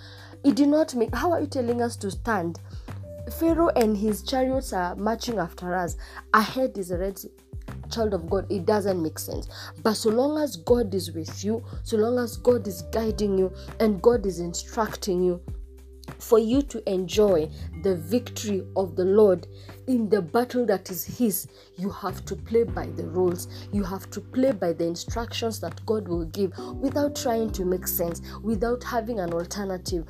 It 0.44 0.56
did 0.56 0.70
not 0.70 0.96
make. 0.96 1.14
How 1.14 1.32
are 1.32 1.42
you 1.42 1.48
telling 1.48 1.82
us 1.82 1.96
to 1.98 2.10
stand? 2.12 2.60
Pharaoh 3.40 3.70
and 3.76 3.96
his 3.96 4.24
chariots 4.24 4.74
are 4.74 4.96
marching 4.96 5.38
after 5.38 5.76
us. 5.76 5.98
Ahead 6.34 6.78
is 6.78 6.90
the 6.90 6.98
Red 6.98 7.20
Sea 7.20 7.30
child 7.92 8.14
of 8.14 8.30
God, 8.30 8.46
it 8.52 8.66
doesn't 8.66 9.02
make 9.02 9.20
sense. 9.20 9.48
But 9.84 9.96
so 9.96 10.10
long 10.10 10.42
as 10.42 10.58
God 10.58 10.94
is 10.94 11.12
with 11.12 11.44
you, 11.44 11.64
so 11.84 11.98
long 11.98 12.20
as 12.20 12.38
God 12.38 12.68
is 12.68 12.84
guiding 12.84 13.38
you 13.38 13.54
and 13.80 14.02
God 14.02 14.26
is 14.26 14.40
instructing 14.40 15.24
you, 15.24 15.42
for 16.20 16.40
you 16.40 16.62
to 16.64 16.92
enjoy 16.92 17.50
the 17.84 17.96
victory 17.96 18.66
of 18.76 18.96
the 18.96 19.06
Lord 19.06 19.48
in 19.88 20.10
the 20.10 20.22
battle 20.22 20.66
that 20.68 20.90
is 20.90 21.04
His, 21.04 21.48
you 21.78 21.90
have 21.90 22.24
to 22.26 22.36
play 22.36 22.64
by 22.64 22.86
the 22.88 23.08
rules. 23.08 23.48
You 23.72 23.84
have 23.84 24.10
to 24.12 24.22
play 24.22 24.52
by 24.52 24.74
the 24.74 24.86
instructions 24.86 25.60
that 25.62 25.84
God 25.86 26.08
will 26.08 26.26
give 26.26 26.54
without 26.76 27.16
trying 27.16 27.52
to 27.52 27.66
make 27.66 27.88
sense, 27.88 28.22
without 28.44 28.84
having 28.84 29.20
an 29.20 29.34
alternative. 29.34 30.08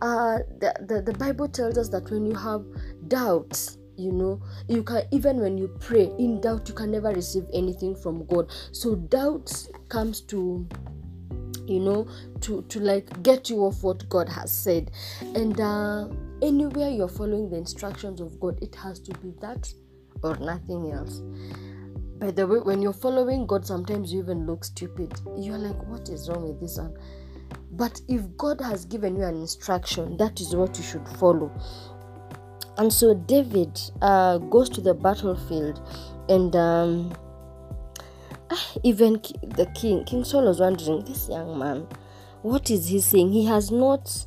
Uh, 0.00 0.38
the, 0.58 0.74
the, 0.86 1.02
the 1.02 1.18
Bible 1.18 1.48
tells 1.48 1.78
us 1.78 1.88
that 1.90 2.10
when 2.10 2.26
you 2.26 2.34
have 2.34 2.64
doubts, 3.08 3.78
you 3.96 4.10
know 4.10 4.40
you 4.68 4.82
can 4.82 5.02
even 5.10 5.38
when 5.38 5.58
you 5.58 5.68
pray 5.78 6.10
in 6.18 6.40
doubt 6.40 6.66
you 6.66 6.74
can 6.74 6.90
never 6.90 7.10
receive 7.10 7.44
anything 7.52 7.94
from 7.94 8.24
god 8.24 8.50
so 8.72 8.94
doubt 8.94 9.52
comes 9.90 10.22
to 10.22 10.66
you 11.72 11.80
know 11.80 12.06
to 12.40 12.62
to 12.68 12.80
like 12.80 13.22
get 13.22 13.48
you 13.50 13.64
off 13.64 13.82
what 13.82 14.08
god 14.08 14.28
has 14.28 14.52
said. 14.52 14.90
And 15.34 15.60
uh 15.60 16.08
anywhere 16.42 16.90
you're 16.90 17.08
following 17.08 17.50
the 17.50 17.56
instructions 17.56 18.20
of 18.20 18.38
god 18.40 18.58
it 18.62 18.74
has 18.76 19.00
to 19.00 19.18
be 19.18 19.32
that 19.40 19.72
or 20.22 20.36
nothing 20.36 20.92
else. 20.92 21.20
By 22.18 22.30
the 22.30 22.46
way 22.46 22.58
when 22.60 22.82
you're 22.82 22.92
following 22.92 23.46
god 23.46 23.66
sometimes 23.66 24.12
you 24.12 24.20
even 24.20 24.46
look 24.46 24.64
stupid. 24.64 25.12
You're 25.36 25.58
like 25.58 25.82
what 25.88 26.08
is 26.08 26.28
wrong 26.28 26.42
with 26.44 26.60
this 26.60 26.78
one? 26.78 26.96
But 27.72 28.00
if 28.08 28.36
god 28.36 28.60
has 28.60 28.84
given 28.84 29.16
you 29.16 29.24
an 29.24 29.36
instruction 29.36 30.16
that 30.18 30.40
is 30.40 30.54
what 30.54 30.76
you 30.76 30.84
should 30.84 31.08
follow. 31.08 31.50
And 32.78 32.92
so 32.92 33.14
david 33.14 33.80
uh, 34.00 34.38
goes 34.38 34.68
to 34.70 34.80
the 34.80 34.94
battlefield 34.94 35.80
and 36.28 36.54
um, 36.56 37.12
even 38.82 39.14
the 39.42 39.70
king, 39.74 40.04
King 40.04 40.24
Saul 40.24 40.44
was 40.44 40.60
wondering, 40.60 41.04
this 41.04 41.28
young 41.28 41.58
man, 41.58 41.86
what 42.42 42.70
is 42.70 42.88
he 42.88 43.00
saying? 43.00 43.32
He 43.32 43.44
has 43.46 43.70
not, 43.70 44.26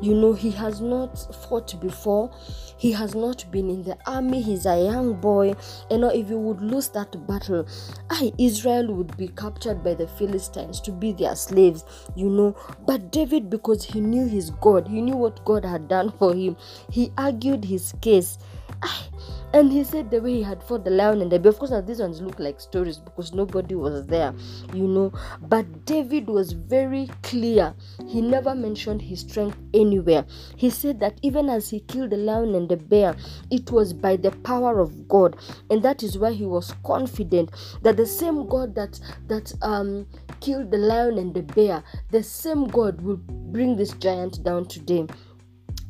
you 0.00 0.14
know, 0.14 0.32
he 0.32 0.50
has 0.52 0.80
not 0.80 1.18
fought 1.44 1.78
before. 1.80 2.30
He 2.78 2.92
has 2.92 3.14
not 3.14 3.44
been 3.50 3.68
in 3.68 3.82
the 3.82 3.98
army. 4.06 4.40
He's 4.40 4.64
a 4.64 4.82
young 4.82 5.20
boy. 5.20 5.54
Know, 5.90 6.08
if 6.08 6.30
you 6.30 6.38
would 6.38 6.62
lose 6.62 6.88
that 6.90 7.26
battle, 7.26 7.66
I 8.08 8.32
Israel 8.38 8.94
would 8.94 9.14
be 9.18 9.28
captured 9.28 9.84
by 9.84 9.92
the 9.92 10.08
Philistines 10.08 10.80
to 10.82 10.92
be 10.92 11.12
their 11.12 11.36
slaves, 11.36 11.84
you 12.16 12.30
know. 12.30 12.56
But 12.86 13.12
David, 13.12 13.50
because 13.50 13.84
he 13.84 14.00
knew 14.00 14.26
his 14.26 14.48
God, 14.48 14.88
he 14.88 15.02
knew 15.02 15.16
what 15.16 15.44
God 15.44 15.62
had 15.66 15.88
done 15.88 16.10
for 16.18 16.32
him, 16.34 16.56
he 16.90 17.12
argued 17.18 17.66
his 17.66 17.92
case. 18.00 18.38
And 19.52 19.72
he 19.72 19.82
said 19.82 20.12
the 20.12 20.20
way 20.20 20.34
he 20.34 20.42
had 20.42 20.62
fought 20.62 20.84
the 20.84 20.90
lion 20.92 21.20
and 21.20 21.32
the 21.32 21.40
bear. 21.40 21.50
Of 21.50 21.58
course, 21.58 21.72
now 21.72 21.80
these 21.80 21.98
ones 21.98 22.20
look 22.20 22.38
like 22.38 22.60
stories 22.60 22.98
because 22.98 23.34
nobody 23.34 23.74
was 23.74 24.06
there, 24.06 24.32
you 24.72 24.86
know. 24.86 25.12
But 25.42 25.86
David 25.86 26.28
was 26.28 26.52
very 26.52 27.10
clear. 27.24 27.74
He 28.06 28.20
never 28.20 28.54
mentioned 28.54 29.02
his 29.02 29.20
strength 29.20 29.58
anywhere. 29.74 30.24
He 30.56 30.70
said 30.70 31.00
that 31.00 31.18
even 31.22 31.48
as 31.48 31.68
he 31.68 31.80
killed 31.80 32.10
the 32.10 32.16
lion 32.16 32.54
and 32.54 32.68
the 32.68 32.76
bear, 32.76 33.16
it 33.50 33.72
was 33.72 33.92
by 33.92 34.14
the 34.14 34.30
power 34.30 34.78
of 34.78 35.08
God, 35.08 35.36
and 35.68 35.82
that 35.82 36.04
is 36.04 36.16
why 36.16 36.30
he 36.30 36.46
was 36.46 36.72
confident 36.84 37.50
that 37.82 37.96
the 37.96 38.06
same 38.06 38.46
God 38.46 38.76
that 38.76 39.00
that 39.26 39.52
um 39.62 40.06
killed 40.40 40.70
the 40.70 40.78
lion 40.78 41.18
and 41.18 41.34
the 41.34 41.42
bear, 41.42 41.82
the 42.12 42.22
same 42.22 42.68
God 42.68 43.00
will 43.00 43.16
bring 43.16 43.74
this 43.74 43.94
giant 43.94 44.44
down 44.44 44.66
today 44.66 45.08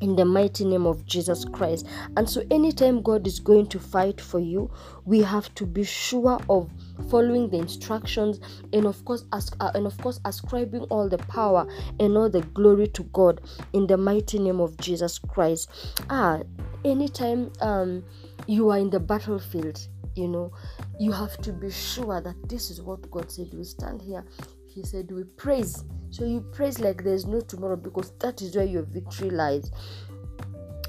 in 0.00 0.16
the 0.16 0.24
mighty 0.24 0.64
name 0.64 0.86
of 0.86 1.04
Jesus 1.06 1.44
Christ. 1.44 1.86
And 2.16 2.28
so, 2.28 2.42
anytime 2.50 3.02
God 3.02 3.26
is 3.26 3.40
going 3.40 3.66
to 3.68 3.78
fight 3.78 4.20
for 4.20 4.40
you, 4.40 4.70
we 5.04 5.20
have 5.22 5.54
to 5.56 5.66
be 5.66 5.84
sure 5.84 6.40
of 6.48 6.70
following 7.10 7.48
the 7.48 7.58
instructions 7.58 8.40
and 8.72 8.86
of 8.86 9.04
course 9.04 9.24
ask 9.32 9.56
uh, 9.60 9.70
and 9.74 9.86
of 9.86 9.96
course 9.98 10.20
ascribing 10.24 10.82
all 10.84 11.08
the 11.08 11.18
power 11.18 11.66
and 11.98 12.16
all 12.16 12.28
the 12.28 12.42
glory 12.54 12.86
to 12.88 13.02
God 13.04 13.40
in 13.72 13.86
the 13.86 13.96
mighty 13.96 14.38
name 14.38 14.60
of 14.60 14.76
Jesus 14.78 15.18
Christ. 15.18 15.70
Ah, 16.10 16.40
anytime 16.84 17.50
um 17.60 18.04
you 18.46 18.70
are 18.70 18.78
in 18.78 18.90
the 18.90 19.00
battlefield, 19.00 19.86
you 20.14 20.28
know, 20.28 20.52
you 20.98 21.12
have 21.12 21.36
to 21.38 21.52
be 21.52 21.70
sure 21.70 22.20
that 22.20 22.36
this 22.48 22.70
is 22.70 22.82
what 22.82 23.10
God 23.10 23.30
said. 23.30 23.48
We 23.52 23.64
stand 23.64 24.02
here. 24.02 24.24
He 24.66 24.82
said, 24.82 25.10
We 25.10 25.24
praise 25.24 25.84
so 26.10 26.24
you 26.24 26.40
praise 26.52 26.80
like 26.80 27.04
there's 27.04 27.26
no 27.26 27.40
tomorrow 27.40 27.76
because 27.76 28.10
that 28.18 28.42
is 28.42 28.56
where 28.56 28.64
your 28.64 28.82
victory 28.82 29.30
lies. 29.30 29.70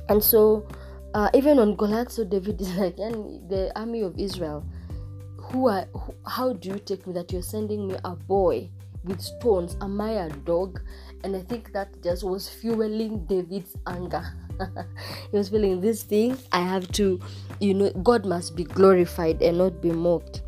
And 0.09 0.21
so, 0.21 0.67
uh, 1.13 1.29
even 1.33 1.59
on 1.59 1.75
Goliath, 1.75 2.11
so 2.11 2.23
David 2.23 2.59
is 2.59 2.73
like, 2.77 2.97
and 2.97 3.49
the 3.49 3.71
army 3.79 4.01
of 4.01 4.17
Israel, 4.19 4.65
who 5.37 5.67
are, 5.67 5.85
who, 5.93 6.13
how 6.25 6.53
do 6.53 6.69
you 6.69 6.79
take 6.79 7.05
me 7.05 7.13
that 7.13 7.31
you're 7.31 7.41
sending 7.41 7.87
me 7.87 7.95
a 8.03 8.15
boy 8.15 8.69
with 9.03 9.21
stones? 9.21 9.77
Am 9.81 10.01
I 10.01 10.11
a 10.11 10.29
dog? 10.29 10.81
And 11.23 11.35
I 11.35 11.41
think 11.41 11.71
that 11.73 12.01
just 12.01 12.23
was 12.23 12.49
fueling 12.49 13.25
David's 13.25 13.75
anger. 13.85 14.23
he 15.31 15.37
was 15.37 15.49
feeling 15.49 15.81
this 15.81 16.03
thing, 16.03 16.37
I 16.51 16.61
have 16.61 16.91
to, 16.93 17.19
you 17.59 17.73
know, 17.75 17.91
God 17.91 18.25
must 18.25 18.55
be 18.55 18.63
glorified 18.63 19.41
and 19.41 19.59
not 19.59 19.81
be 19.81 19.91
mocked 19.91 20.40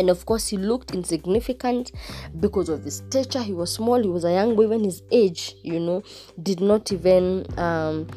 and 0.00 0.10
of 0.10 0.26
course 0.26 0.48
he 0.48 0.56
looked 0.56 0.92
insignificant 0.92 1.92
because 2.40 2.68
of 2.68 2.82
his 2.82 2.96
stature. 2.96 3.42
He 3.42 3.52
was 3.52 3.72
small. 3.72 4.02
He 4.02 4.08
was 4.08 4.24
a 4.24 4.32
young 4.32 4.56
boy. 4.56 4.64
Even 4.64 4.82
his 4.82 5.02
age 5.12 5.54
you 5.62 5.78
know 5.78 6.02
did 6.42 6.60
not 6.60 6.90
even 6.90 7.46
um, 7.58 8.08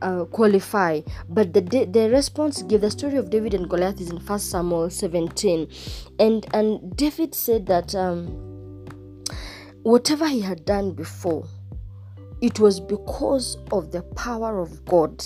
uh, 0.00 0.24
qualify. 0.26 1.00
But 1.28 1.52
the 1.52 1.60
the 1.60 2.08
response 2.10 2.62
gave 2.62 2.80
the 2.80 2.90
story 2.90 3.16
of 3.16 3.30
david 3.30 3.54
and 3.54 3.68
goliath 3.68 4.00
is 4.00 4.10
in 4.10 4.20
first 4.20 4.50
samuel 4.50 4.90
17 4.90 5.68
and 6.18 6.46
and 6.54 6.96
david 6.96 7.34
said 7.34 7.66
that 7.66 7.94
um, 7.94 8.26
whatever 9.82 10.28
he 10.28 10.40
had 10.40 10.64
done 10.64 10.92
before 10.92 11.44
it 12.40 12.60
was 12.60 12.78
because 12.78 13.58
of 13.72 13.90
the 13.90 14.02
power 14.14 14.60
of 14.60 14.84
god. 14.84 15.24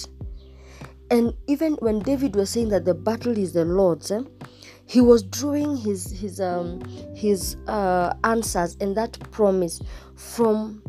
And 1.11 1.35
even 1.47 1.75
when 1.75 1.99
david 1.99 2.35
was 2.35 2.51
saying 2.51 2.71
that 2.71 2.87
the 2.87 2.95
battle 2.95 3.37
is 3.37 3.53
the 3.53 3.67
lord's 3.67 4.11
eh, 4.11 4.23
he 4.87 5.01
was 5.01 5.23
drawing 5.23 5.77
his 5.77 6.11
his 6.11 6.41
um 6.41 6.81
his 7.15 7.57
uh 7.67 8.13
answers 8.25 8.77
and 8.81 8.97
that 8.97 9.19
promise 9.31 9.81
from 10.15 10.83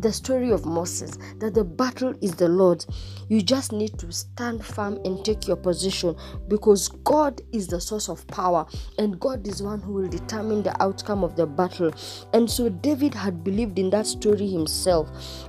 the 0.00 0.12
story 0.12 0.50
of 0.50 0.64
Moses 0.64 1.18
that 1.38 1.54
the 1.54 1.64
battle 1.64 2.14
is 2.20 2.34
the 2.34 2.48
Lord. 2.48 2.84
You 3.28 3.42
just 3.42 3.72
need 3.72 3.98
to 3.98 4.10
stand 4.12 4.64
firm 4.64 4.98
and 5.04 5.24
take 5.24 5.46
your 5.46 5.56
position 5.56 6.16
because 6.48 6.88
God 7.04 7.40
is 7.52 7.66
the 7.66 7.80
source 7.80 8.08
of 8.08 8.26
power 8.28 8.66
and 8.98 9.20
God 9.20 9.46
is 9.46 9.62
one 9.62 9.80
who 9.80 9.92
will 9.92 10.08
determine 10.08 10.62
the 10.62 10.80
outcome 10.82 11.22
of 11.22 11.36
the 11.36 11.46
battle. 11.46 11.92
And 12.32 12.50
so 12.50 12.68
David 12.68 13.14
had 13.14 13.44
believed 13.44 13.78
in 13.78 13.90
that 13.90 14.06
story 14.06 14.48
himself. 14.48 15.08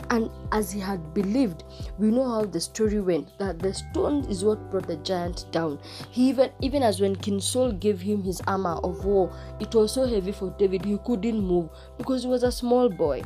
And 0.10 0.30
as 0.52 0.72
he 0.72 0.80
had 0.80 1.14
believed, 1.14 1.64
we 1.98 2.12
know 2.12 2.28
how 2.30 2.46
the 2.46 2.60
story 2.60 3.00
went 3.00 3.38
that 3.40 3.60
the 3.60 3.74
stone 3.74 4.26
is 4.26 4.44
what 4.44 4.70
brought 4.70 4.88
the 4.88 4.98
giant 4.98 5.46
down. 5.52 5.80
He 6.10 6.30
even 6.30 6.52
even 6.62 6.84
as 6.84 7.00
when 7.00 7.16
King 7.16 7.40
Saul 7.40 7.72
gave 7.72 8.02
him 8.02 8.24
his 8.24 8.42
armor 8.48 8.80
of 8.84 9.06
war, 9.06 9.36
it 9.60 9.74
was 9.74 9.94
so 9.94 10.06
heavy 10.06 10.32
for 10.32 10.54
David 10.58 10.86
he 10.86 10.98
couldn't 11.06 11.42
move 11.42 11.70
because 11.98 12.24
he 12.24 12.30
was 12.30 12.44
a 12.44 12.52
small 12.52 12.90
boy. 12.90 13.24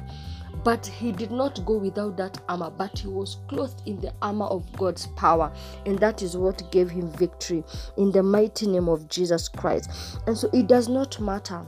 But 0.65 0.87
he 0.87 1.11
did 1.11 1.29
not 1.29 1.63
go 1.63 1.77
without 1.77 2.17
that 2.17 2.41
armor, 2.49 2.71
but 2.71 2.97
he 2.97 3.07
was 3.07 3.37
clothed 3.47 3.83
in 3.85 4.01
the 4.01 4.11
armor 4.23 4.47
of 4.47 4.65
God's 4.75 5.05
power, 5.15 5.53
and 5.85 5.99
that 5.99 6.23
is 6.23 6.35
what 6.35 6.71
gave 6.71 6.89
him 6.89 7.07
victory 7.11 7.63
in 7.97 8.11
the 8.11 8.23
mighty 8.23 8.65
name 8.65 8.89
of 8.89 9.07
Jesus 9.07 9.47
Christ. 9.47 9.91
And 10.25 10.35
so 10.35 10.49
it 10.53 10.65
does 10.67 10.89
not 10.89 11.19
matter 11.19 11.67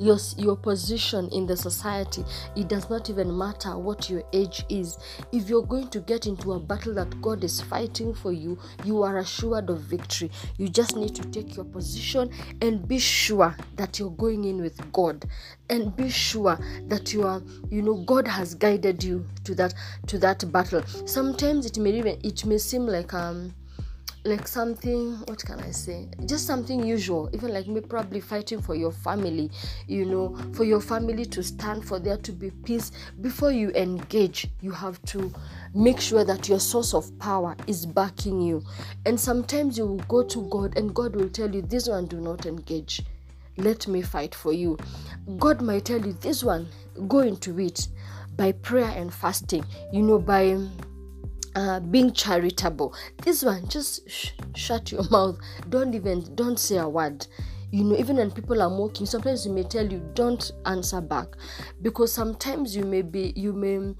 your 0.00 0.18
your 0.38 0.56
position 0.56 1.28
in 1.28 1.46
the 1.46 1.56
society 1.56 2.24
it 2.56 2.68
does 2.68 2.88
not 2.88 3.10
even 3.10 3.36
matter 3.36 3.76
what 3.76 4.08
your 4.08 4.22
age 4.32 4.64
is. 4.70 4.98
If 5.30 5.48
you're 5.48 5.66
going 5.66 5.88
to 5.88 6.00
get 6.00 6.26
into 6.26 6.52
a 6.54 6.58
battle 6.58 6.94
that 6.94 7.20
god 7.20 7.44
is 7.44 7.60
fighting 7.60 8.14
for 8.14 8.32
you 8.32 8.58
you 8.84 9.02
are 9.02 9.18
assured 9.18 9.68
of 9.68 9.80
victory. 9.82 10.30
You 10.56 10.68
just 10.68 10.96
need 10.96 11.14
to 11.16 11.22
take 11.30 11.54
your 11.54 11.66
position 11.66 12.30
and 12.62 12.88
be 12.88 12.98
sure 12.98 13.54
that 13.76 13.98
you're 13.98 14.10
going 14.10 14.44
in 14.44 14.62
with 14.62 14.92
god. 14.92 15.24
And 15.68 15.94
be 15.94 16.08
sure 16.08 16.58
that 16.88 17.12
you 17.12 17.22
are 17.24 17.42
you 17.70 17.82
know 17.82 18.02
god 18.04 18.26
has 18.26 18.54
guided 18.54 19.04
you 19.04 19.26
to 19.44 19.54
that 19.56 19.74
to 20.06 20.18
that 20.18 20.50
battle. 20.50 20.82
Sometimes 21.04 21.66
it 21.66 21.78
may 21.78 21.90
even 21.90 22.18
it 22.24 22.44
may 22.46 22.58
seem 22.58 22.86
like 22.86 23.12
um 23.12 23.54
like 24.24 24.46
something 24.46 25.14
what 25.26 25.42
can 25.44 25.58
i 25.60 25.70
say? 25.70 26.06
Just 26.26 26.46
something 26.46 26.84
usual 26.86 27.30
even 27.32 27.54
like 27.54 27.66
me 27.66 27.80
probably 27.80 28.20
fighting 28.20 28.60
for 28.60 28.74
your 28.74 28.92
family 28.92 29.50
you 29.86 30.04
know 30.04 30.36
for 30.52 30.64
your 30.64 30.80
family 30.80 31.24
to 31.24 31.42
stand 31.42 31.86
for 31.86 31.98
there 31.98 32.18
to 32.18 32.32
be 32.32 32.50
peace. 32.50 32.92
Before 33.22 33.50
you 33.50 33.70
engage 33.70 34.48
you 34.60 34.72
have 34.72 35.02
to 35.06 35.32
make 35.74 36.00
sure 36.00 36.24
that 36.24 36.48
your 36.48 36.60
source 36.60 36.92
of 36.92 37.18
power 37.18 37.56
is 37.66 37.86
backing 37.86 38.42
you. 38.42 38.62
And 39.06 39.18
sometimes 39.18 39.78
you 39.78 39.86
will 39.86 40.04
go 40.08 40.22
to 40.22 40.42
god 40.50 40.76
and 40.76 40.94
god 40.94 41.16
will 41.16 41.30
tell 41.30 41.52
you 41.54 41.62
this 41.62 41.88
one 41.88 42.06
do 42.06 42.20
not 42.20 42.44
engage. 42.44 43.02
Let 43.56 43.88
me 43.88 44.02
fight 44.02 44.34
for 44.34 44.52
you. 44.52 44.76
God 45.38 45.62
might 45.62 45.86
tell 45.86 46.04
you 46.04 46.12
this 46.12 46.44
one 46.44 46.68
go 47.08 47.20
into 47.20 47.58
it 47.58 47.88
by 48.36 48.52
prayer 48.52 48.90
and 48.94 49.12
fasting. 49.12 49.64
You 49.92 50.02
know 50.02 50.18
by 50.18 50.58
uh, 51.54 51.80
being 51.80 52.12
charitable. 52.12 52.94
This 53.22 53.42
one, 53.42 53.68
just 53.68 54.08
sh- 54.08 54.30
shut 54.54 54.92
your 54.92 55.02
mouth. 55.10 55.38
Don't 55.68 55.94
even 55.94 56.34
don't 56.34 56.58
say 56.58 56.76
a 56.78 56.88
word. 56.88 57.26
You 57.72 57.84
know, 57.84 57.96
even 57.96 58.16
when 58.16 58.32
people 58.32 58.60
are 58.62 58.70
mocking, 58.70 59.06
sometimes 59.06 59.46
you 59.46 59.52
may 59.52 59.62
tell 59.62 59.86
you 59.86 60.02
don't 60.14 60.50
answer 60.66 61.00
back, 61.00 61.28
because 61.82 62.12
sometimes 62.12 62.74
you 62.74 62.84
may 62.84 63.02
be 63.02 63.32
you 63.36 63.52
may 63.52 63.94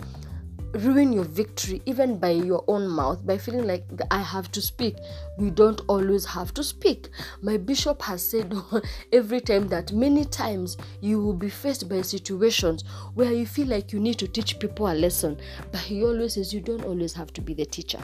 ruin 0.73 1.13
your 1.13 1.25
victory 1.25 1.83
even 1.87 2.19
by 2.19 2.31
your 2.31 2.65
own 2.69 2.87
mouth 2.87 3.25
by 3.27 3.37
feeling 3.37 3.67
like 3.67 3.85
I 4.11 4.19
have 4.21 4.51
to 4.53 4.63
speak. 4.63 4.97
We 5.37 5.51
don't 5.51 5.81
always 5.89 6.25
have 6.27 6.55
to 6.55 6.65
speak. 6.65 7.09
My 7.43 7.57
bishop 7.57 8.01
has 8.03 8.23
said 8.23 8.55
every 9.13 9.41
time 9.41 9.69
that 9.69 9.93
many 9.93 10.25
times 10.25 10.77
you 11.01 11.23
will 11.23 11.35
be 11.35 11.51
faced 11.51 11.89
by 11.89 12.03
situations 12.03 12.85
where 13.15 13.33
you 13.33 13.47
feel 13.47 13.67
like 13.67 13.93
you 13.93 14.01
need 14.01 14.19
to 14.19 14.29
teach 14.29 14.59
people 14.59 14.89
a 14.89 14.95
lesson, 14.95 15.39
but 15.73 15.81
he 15.81 16.05
always 16.05 16.35
says 16.35 16.55
you 16.55 16.61
don't 16.61 16.85
always 16.85 17.13
have 17.15 17.33
to 17.33 17.41
be 17.41 17.55
the 17.55 17.67
teacher. 17.67 18.01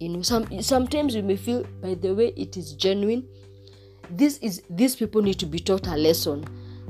You 0.00 0.08
know, 0.08 0.22
some 0.22 0.60
sometimes 0.62 1.14
you 1.14 1.22
may 1.22 1.36
feel 1.36 1.64
by 1.80 1.94
the 1.94 2.14
way 2.14 2.32
it 2.36 2.56
is 2.56 2.72
genuine. 2.72 3.26
This 4.10 4.38
is 4.38 4.62
these 4.68 4.96
people 4.96 5.22
need 5.22 5.38
to 5.38 5.46
be 5.46 5.58
taught 5.58 5.86
a 5.86 5.96
lesson. 5.96 6.44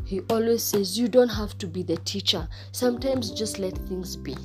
He 0.07 0.21
always 0.31 0.63
says 0.63 0.99
you 0.99 1.09
don't 1.09 1.29
have 1.29 1.57
to 1.59 1.67
be 1.67 1.83
the 1.83 1.97
teacher. 1.99 2.49
Sometimes 2.73 3.31
just 3.31 3.59
let 3.59 3.77
things 3.89 4.17
be 4.17 4.37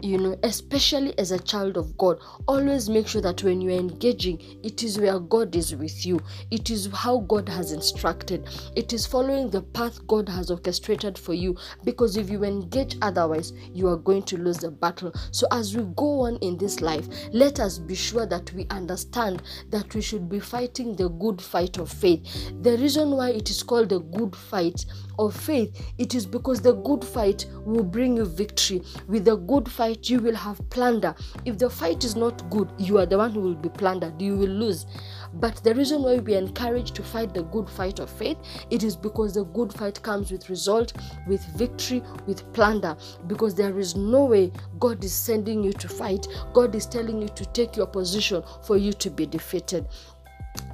you 0.00 0.18
know, 0.18 0.38
especially 0.42 1.18
as 1.18 1.30
a 1.30 1.38
child 1.38 1.76
of 1.76 1.96
God, 1.96 2.18
always 2.46 2.88
make 2.88 3.08
sure 3.08 3.22
that 3.22 3.42
when 3.42 3.60
you're 3.60 3.78
engaging, 3.78 4.40
it 4.62 4.82
is 4.82 4.98
where 4.98 5.18
God 5.18 5.56
is 5.56 5.74
with 5.74 6.04
you. 6.04 6.20
It 6.50 6.70
is 6.70 6.88
how 6.92 7.20
God 7.20 7.48
has 7.48 7.72
instructed. 7.72 8.48
It 8.76 8.92
is 8.92 9.06
following 9.06 9.50
the 9.50 9.62
path 9.62 10.06
God 10.06 10.28
has 10.28 10.50
orchestrated 10.50 11.18
for 11.18 11.34
you. 11.34 11.56
Because 11.84 12.16
if 12.16 12.28
you 12.28 12.44
engage 12.44 12.96
otherwise, 13.02 13.52
you 13.72 13.88
are 13.88 13.96
going 13.96 14.22
to 14.24 14.36
lose 14.36 14.58
the 14.58 14.70
battle. 14.70 15.12
So, 15.30 15.46
as 15.50 15.76
we 15.76 15.84
go 15.96 16.20
on 16.20 16.36
in 16.36 16.58
this 16.58 16.80
life, 16.80 17.08
let 17.32 17.60
us 17.60 17.78
be 17.78 17.94
sure 17.94 18.26
that 18.26 18.52
we 18.52 18.66
understand 18.70 19.42
that 19.70 19.94
we 19.94 20.00
should 20.00 20.28
be 20.28 20.40
fighting 20.40 20.94
the 20.96 21.08
good 21.08 21.40
fight 21.40 21.78
of 21.78 21.90
faith. 21.90 22.52
The 22.62 22.76
reason 22.78 23.12
why 23.12 23.30
it 23.30 23.50
is 23.50 23.62
called 23.62 23.88
the 23.88 24.00
good 24.00 24.36
fight 24.36 24.84
of 25.18 25.34
faith, 25.34 25.80
it 25.98 26.14
is 26.14 26.26
because 26.26 26.60
the 26.60 26.74
good 26.74 27.04
fight 27.04 27.46
will 27.64 27.84
bring 27.84 28.16
you 28.18 28.26
victory. 28.26 28.82
With 29.08 29.24
the 29.24 29.36
good 29.36 29.70
fight, 29.70 29.85
fight, 29.86 30.10
you 30.10 30.18
will 30.18 30.34
have 30.34 30.58
plunder. 30.70 31.14
If 31.44 31.58
the 31.58 31.70
fight 31.70 32.02
is 32.02 32.16
not 32.16 32.48
good, 32.50 32.68
you 32.76 32.98
are 32.98 33.06
the 33.06 33.18
one 33.18 33.32
who 33.32 33.40
will 33.40 33.54
be 33.54 33.68
plundered. 33.68 34.20
You 34.20 34.36
will 34.36 34.48
lose. 34.48 34.86
But 35.34 35.62
the 35.62 35.74
reason 35.74 36.02
why 36.02 36.16
we 36.16 36.34
are 36.34 36.38
encouraged 36.38 36.96
to 36.96 37.02
fight 37.02 37.34
the 37.34 37.44
good 37.44 37.68
fight 37.68 38.00
of 38.00 38.10
faith, 38.10 38.38
it 38.70 38.82
is 38.82 38.96
because 38.96 39.34
the 39.34 39.44
good 39.44 39.72
fight 39.72 40.02
comes 40.02 40.32
with 40.32 40.50
result, 40.50 40.92
with 41.28 41.44
victory, 41.56 42.02
with 42.26 42.52
plunder. 42.52 42.96
Because 43.28 43.54
there 43.54 43.78
is 43.78 43.94
no 43.94 44.24
way 44.24 44.52
God 44.80 45.04
is 45.04 45.14
sending 45.14 45.62
you 45.62 45.72
to 45.74 45.88
fight. 45.88 46.26
God 46.52 46.74
is 46.74 46.86
telling 46.86 47.22
you 47.22 47.28
to 47.28 47.44
take 47.46 47.76
your 47.76 47.86
position 47.86 48.42
for 48.62 48.76
you 48.76 48.92
to 48.94 49.10
be 49.10 49.26
defeated 49.26 49.86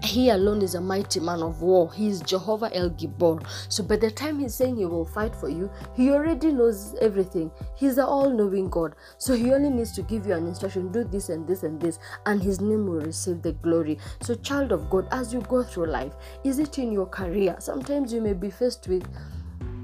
he 0.04 0.30
alone 0.30 0.62
is 0.62 0.75
a 0.75 0.80
mighty 0.80 1.21
man 1.21 1.42
of 1.42 1.62
war. 1.62 1.92
He 1.92 2.09
is 2.09 2.21
Jehovah 2.21 2.71
El 2.75 2.90
Gibor. 2.90 3.44
So 3.68 3.82
by 3.82 3.97
the 3.97 4.11
time 4.11 4.38
he's 4.38 4.54
saying 4.54 4.76
he 4.76 4.87
will 4.87 5.04
fight 5.04 5.35
for 5.35 5.49
you, 5.49 5.71
he 5.94 6.11
already 6.11 6.52
knows 6.52 6.94
everything. 7.00 7.50
He's 7.76 7.97
the 7.97 8.06
all 8.06 8.30
knowing 8.30 8.68
God. 8.68 8.94
So 9.18 9.35
he 9.35 9.52
only 9.52 9.71
needs 9.71 9.92
to 9.92 10.02
give 10.02 10.26
you 10.26 10.35
an 10.35 10.47
instruction 10.47 10.90
do 10.90 11.04
this 11.04 11.28
and 11.28 11.47
this 11.47 11.62
and 11.62 11.80
this, 11.80 11.99
and 12.26 12.42
his 12.42 12.61
name 12.61 12.87
will 12.87 13.00
receive 13.00 13.42
the 13.42 13.52
glory. 13.52 13.99
So, 14.21 14.35
child 14.35 14.73
of 14.73 14.90
God, 14.90 15.06
as 15.11 15.32
you 15.32 15.40
go 15.42 15.62
through 15.62 15.87
life, 15.87 16.12
is 16.44 16.59
it 16.59 16.79
in 16.79 16.92
your 16.92 17.07
career? 17.07 17.57
Sometimes 17.59 18.12
you 18.12 18.20
may 18.20 18.33
be 18.33 18.50
faced 18.50 18.88
with 18.88 19.07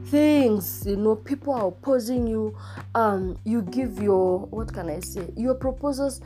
things 0.07 0.85
you 0.87 0.97
know 0.97 1.15
people 1.15 1.53
are 1.53 1.67
opposing 1.67 2.27
you 2.27 2.57
um 2.95 3.39
you 3.45 3.61
give 3.61 4.01
your 4.01 4.39
what 4.47 4.73
can 4.73 4.89
i 4.89 4.99
say 5.01 5.31
your 5.37 5.55
proposals 5.55 6.23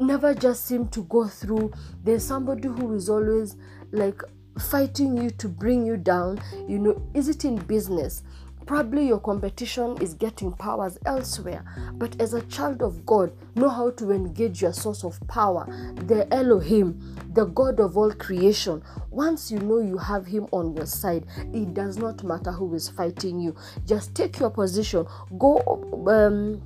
never 0.00 0.34
just 0.34 0.66
seem 0.66 0.88
to 0.88 1.02
go 1.04 1.26
through. 1.26 1.72
There's 2.04 2.24
somebody 2.24 2.68
who 2.68 2.94
is 2.94 3.08
always 3.08 3.56
like 3.92 4.22
fighting 4.58 5.16
you 5.16 5.30
to 5.30 5.48
bring 5.48 5.86
you 5.86 5.96
down. 5.96 6.40
You 6.66 6.78
know, 6.78 7.02
is 7.14 7.28
it 7.28 7.44
in 7.44 7.56
business? 7.56 8.22
Probably 8.66 9.06
your 9.06 9.20
competition 9.20 9.96
is 10.02 10.12
getting 10.12 10.52
powers 10.52 10.98
elsewhere, 11.06 11.64
but 11.94 12.20
as 12.20 12.34
a 12.34 12.42
child 12.42 12.82
of 12.82 13.06
God, 13.06 13.32
know 13.54 13.70
how 13.70 13.92
to 13.92 14.10
engage 14.10 14.60
your 14.60 14.74
source 14.74 15.04
of 15.04 15.18
power, 15.26 15.64
the 16.06 16.30
Elohim, 16.34 17.16
the 17.32 17.46
God 17.46 17.80
of 17.80 17.96
all 17.96 18.12
creation. 18.12 18.82
Once 19.10 19.50
you 19.50 19.58
know 19.58 19.78
you 19.78 19.96
have 19.96 20.26
Him 20.26 20.48
on 20.52 20.76
your 20.76 20.84
side, 20.84 21.24
it 21.54 21.72
does 21.72 21.96
not 21.96 22.22
matter 22.24 22.52
who 22.52 22.74
is 22.74 22.90
fighting 22.90 23.40
you. 23.40 23.56
Just 23.86 24.14
take 24.14 24.38
your 24.38 24.50
position, 24.50 25.06
go. 25.38 25.62
Um, 26.06 26.60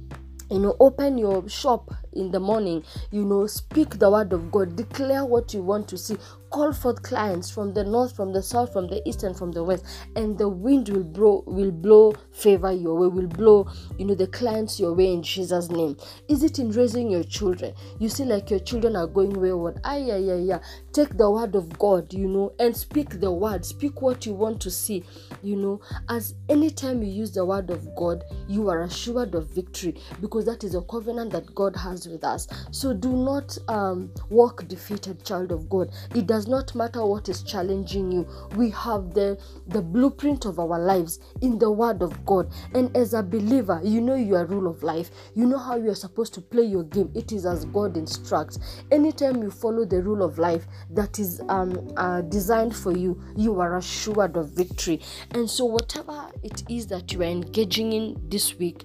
you 0.51 0.59
know 0.59 0.77
open 0.81 1.17
your 1.17 1.49
shop 1.49 1.95
in 2.15 2.31
the 2.31 2.41
morning 2.41 2.83
you 3.11 3.25
know 3.25 3.47
speak 3.47 3.99
the 3.99 4.11
word 4.11 4.33
of 4.33 4.51
god 4.51 4.77
declare 4.77 5.25
what 5.25 5.53
you 5.55 5.63
want 5.63 5.89
to 5.89 5.97
see. 5.99 6.17
Call 6.51 6.75
forth 6.75 7.03
clients 7.03 7.51
from 7.51 7.73
the 7.73 7.83
north 7.83 8.15
from 8.15 8.35
the 8.35 8.43
south 8.43 8.75
from 8.75 8.87
the 8.87 9.01
east 9.09 9.23
and 9.23 9.35
from 9.35 9.53
the 9.53 9.65
west 9.65 9.87
and 10.17 10.37
the 10.37 10.47
wind 10.47 10.91
will 10.91 11.03
blow 11.03 11.43
will 11.47 11.71
blow 11.71 12.13
favor 12.31 12.71
your 12.71 12.95
way 12.95 13.07
will 13.09 13.27
blow 13.27 13.67
you 13.97 14.05
know 14.05 14.15
the 14.15 14.27
clients 14.27 14.79
your 14.79 14.93
way 14.93 15.15
in 15.15 15.23
jesus 15.23 15.71
name. 15.71 15.97
Is 16.29 16.43
it 16.43 16.59
in 16.59 16.71
raising 16.71 17.11
your 17.11 17.25
children? 17.25 17.73
You 17.99 18.11
see 18.11 18.25
like 18.25 18.51
your 18.51 18.61
children 18.61 18.97
are 18.97 19.07
going 19.07 19.33
wayward. 19.33 19.81
Ah 19.85 19.97
yeah 19.97 20.19
yeah 20.19 20.37
yeah 20.37 20.59
take 20.93 21.17
the 21.17 21.31
word 21.31 21.55
of 21.55 21.79
god 21.79 22.13
you 22.13 22.29
know 22.29 22.53
and 22.59 22.77
speak 22.77 23.19
the 23.21 23.33
word. 23.33 23.65
Speak 23.65 24.03
what 24.03 24.27
you 24.27 24.35
want 24.35 24.61
to 24.61 24.71
see 24.71 25.05
you 25.43 25.57
know. 25.57 25.81
As 26.11 26.35
anytime 26.51 27.03
you 27.03 27.11
use 27.11 27.33
the 27.33 27.47
word 27.47 27.71
of 27.71 27.95
god 27.97 28.25
you 28.47 28.69
are 28.69 28.83
assured 28.83 29.35
of 29.35 29.49
victory 29.49 29.95
because 30.21 30.45
that 30.45 30.65
is 30.65 30.75
a 30.75 30.83
covenant 30.83 31.33
that 31.33 31.55
god 31.55 31.75
has 31.77 32.02
with 32.07 32.25
us. 32.25 32.47
So 32.71 32.93
do 32.93 33.13
not 33.13 33.57
um, 33.69 34.11
walk 34.31 34.67
defeated 34.69 35.25
child 35.25 35.53
of 35.53 35.69
god. 35.69 35.91
It 36.15 36.27
does 36.27 36.47
not 36.47 36.75
matter 36.75 37.05
what 37.05 37.29
is 37.29 37.43
challenging 37.43 38.13
you. 38.13 38.27
We 38.57 38.71
have 38.71 39.15
the 39.15 39.39
the 39.69 39.83
blueprint 39.83 40.45
of 40.45 40.59
our 40.59 40.79
lives 40.79 41.21
in 41.41 41.59
the 41.59 41.71
word 41.71 42.03
of 42.03 42.25
god. 42.27 42.51
And 42.75 42.95
as 42.97 43.15
a 43.15 43.23
believer 43.23 43.81
you 43.83 44.01
know 44.01 44.15
your 44.15 44.45
rule 44.47 44.67
of 44.69 44.83
life. 44.83 45.11
You 45.35 45.47
know 45.47 45.59
how 45.59 45.77
you 45.77 45.91
are 45.91 45.95
supposed 45.97 46.35
to 46.35 46.41
play 46.41 46.65
your 46.65 46.85
game. 46.85 47.11
It 47.15 47.33
is 47.33 47.47
as 47.47 47.65
god 47.67 47.97
instructs. 47.97 48.59
Anytime 48.91 49.43
you 49.43 49.51
follow 49.51 49.85
the 49.85 50.03
rule 50.03 50.23
of 50.23 50.39
life 50.39 50.67
that 50.91 51.19
is 51.19 51.41
um, 51.49 51.93
uh, 51.97 52.23
designed 52.23 52.75
for 52.75 52.97
you 52.97 53.21
you 53.37 53.61
are 53.61 53.77
assured 53.77 54.37
of 54.37 54.51
victory. 54.51 55.01
And 55.33 55.49
so 55.49 55.65
whatever 55.65 56.31
it 56.43 56.63
is 56.69 56.87
that 56.89 57.13
you 57.13 57.21
are 57.23 57.25
engaging 57.25 57.93
in 57.93 58.21
this 58.29 58.59
week 58.59 58.85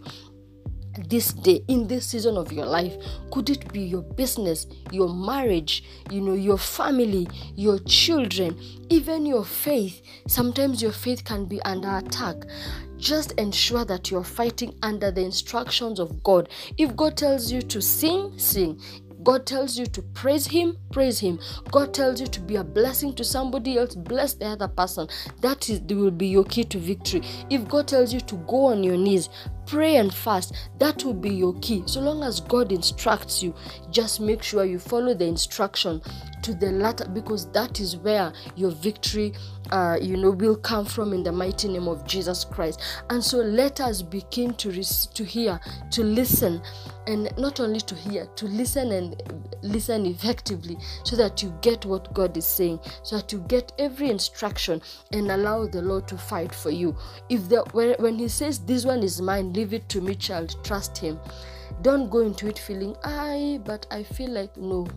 this 1.10 1.34
day 1.34 1.64
in 1.68 1.88
this 1.88 2.08
season 2.08 2.38
of 2.38 2.52
your 2.52 2.66
life 2.66 2.96
could 3.32 3.50
it 3.50 3.72
be 3.72 3.82
your 3.82 4.02
business 4.02 4.68
your 4.92 5.10
marriage 5.10 5.84
you 6.12 6.22
know 6.22 6.34
your 6.34 6.58
family 6.58 7.28
your 7.56 7.80
children 7.80 8.58
even 8.90 9.26
your 9.26 9.44
faith 9.46 10.02
sometimes 10.28 10.82
your 10.82 10.92
faith 10.92 11.24
can 11.24 11.46
be 11.46 11.62
under 11.64 11.98
attack 11.98 12.36
just 12.98 13.34
ensure 13.34 13.86
that 13.86 14.10
you're 14.10 14.24
fighting 14.24 14.74
under 14.82 15.12
the 15.12 15.22
instructions 15.22 16.00
of 16.00 16.24
God. 16.24 16.50
If 16.78 16.96
God 16.96 17.16
tells 17.16 17.52
you 17.52 17.62
to 17.62 17.82
sing, 17.82 18.34
sing. 18.38 18.82
God 19.24 19.46
tells 19.46 19.78
you 19.78 19.86
to 19.88 20.02
praise 20.02 20.48
Him, 20.48 20.78
praise 20.92 21.20
Him. 21.20 21.40
God 21.72 21.94
tells 21.94 22.22
you 22.22 22.28
to 22.28 22.40
be 22.40 22.56
a 22.56 22.64
blessing 22.64 23.14
to 23.16 23.26
somebody 23.26 23.78
else, 23.78 23.94
bless 23.94 24.34
the 24.34 24.46
other 24.46 24.70
person. 24.70 25.08
That 25.42 25.70
is 25.70 25.82
will 25.82 26.12
be 26.12 26.28
your 26.28 26.46
key 26.46 26.64
to 26.66 26.78
victory. 26.78 27.24
If 27.50 27.68
God 27.68 27.88
tells 27.90 28.14
you 28.14 28.22
to 28.22 28.36
go 28.48 28.68
on 28.68 28.84
your 28.84 28.96
knees, 28.96 29.30
pray 29.68 29.98
and 29.98 30.14
fast. 30.14 30.54
That 30.80 31.04
will 31.04 31.14
be 31.14 31.30
your 31.30 31.54
key. 31.60 31.84
So 31.86 32.00
long 32.02 32.24
as 32.24 32.40
God 32.40 32.72
instructs 32.72 33.44
you, 33.44 33.54
just 33.92 34.20
make 34.20 34.42
sure 34.42 34.66
you 34.66 34.80
follow 34.80 35.14
the 35.14 35.26
instruction 35.26 36.02
to 36.48 36.54
the 36.54 36.72
latter 36.72 37.06
because 37.10 37.52
that 37.52 37.82
is 37.82 37.98
where 37.98 38.32
your 38.56 38.72
victory 38.72 39.34
uh, 39.72 39.98
you 40.02 40.16
know 40.16 40.32
will 40.32 40.56
come 40.56 40.86
from 40.86 41.12
in 41.12 41.22
the 41.22 41.32
mighty 41.32 41.68
name 41.68 41.90
of 41.90 42.08
jesus 42.08 42.46
christ. 42.46 42.82
And 43.10 43.22
so 43.22 43.40
let 43.40 43.82
us 43.82 44.02
begin 44.02 44.54
to 44.54 44.72
res- 44.72 45.08
to 45.08 45.26
hear 45.26 45.60
to 45.92 46.04
listen 46.04 46.62
and 47.06 47.30
not 47.38 47.60
only 47.60 47.82
to 47.82 47.96
hear 47.96 48.28
to 48.38 48.46
listen 48.46 48.94
and 48.94 49.22
listen 49.62 50.06
effectively 50.06 50.78
so 51.04 51.18
that 51.18 51.44
you 51.44 51.54
get 51.62 51.84
what 51.84 52.14
god 52.14 52.38
is 52.38 52.48
saying 52.48 52.80
so 53.04 53.18
that 53.18 53.34
you 53.34 53.40
get 53.50 53.74
every 53.78 54.10
instruction 54.10 54.82
and 55.12 55.30
allow 55.30 55.68
the 55.68 55.82
lord 55.82 56.08
to 56.08 56.18
fight 56.18 56.56
for 56.56 56.70
you. 56.70 56.96
If 57.28 57.50
the 57.50 57.66
when, 57.74 57.96
when 58.00 58.18
he 58.18 58.30
says 58.30 58.60
this 58.60 58.86
one 58.86 59.04
is 59.04 59.22
mine 59.22 59.52
leave 59.52 59.74
it 59.74 59.90
to 59.90 60.00
me 60.00 60.16
child 60.16 60.56
trust 60.64 60.98
him 60.98 61.20
don't 61.82 62.10
go 62.10 62.20
into 62.20 62.48
it 62.48 62.58
feeling 62.58 62.96
i 63.04 63.60
but 63.66 63.86
i 63.92 64.02
feel 64.02 64.32
like 64.32 64.56
no 64.56 64.88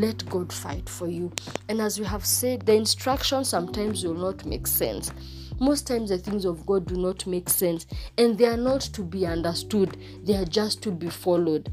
let 0.00 0.28
God 0.28 0.52
fight 0.52 0.88
for 0.88 1.08
you. 1.08 1.32
And 1.68 1.80
as 1.80 1.98
we 1.98 2.06
have 2.06 2.24
said, 2.24 2.66
the 2.66 2.74
instructions 2.74 3.48
sometimes 3.48 4.04
will 4.04 4.14
not 4.14 4.44
make 4.44 4.66
sense. 4.66 5.12
Most 5.60 5.86
times, 5.88 6.10
the 6.10 6.18
things 6.18 6.44
of 6.44 6.64
God 6.66 6.86
do 6.86 6.96
not 6.96 7.26
make 7.26 7.48
sense, 7.48 7.86
and 8.16 8.38
they 8.38 8.46
are 8.46 8.56
not 8.56 8.80
to 8.80 9.02
be 9.02 9.26
understood, 9.26 9.96
they 10.22 10.36
are 10.36 10.44
just 10.44 10.82
to 10.84 10.92
be 10.92 11.10
followed. 11.10 11.72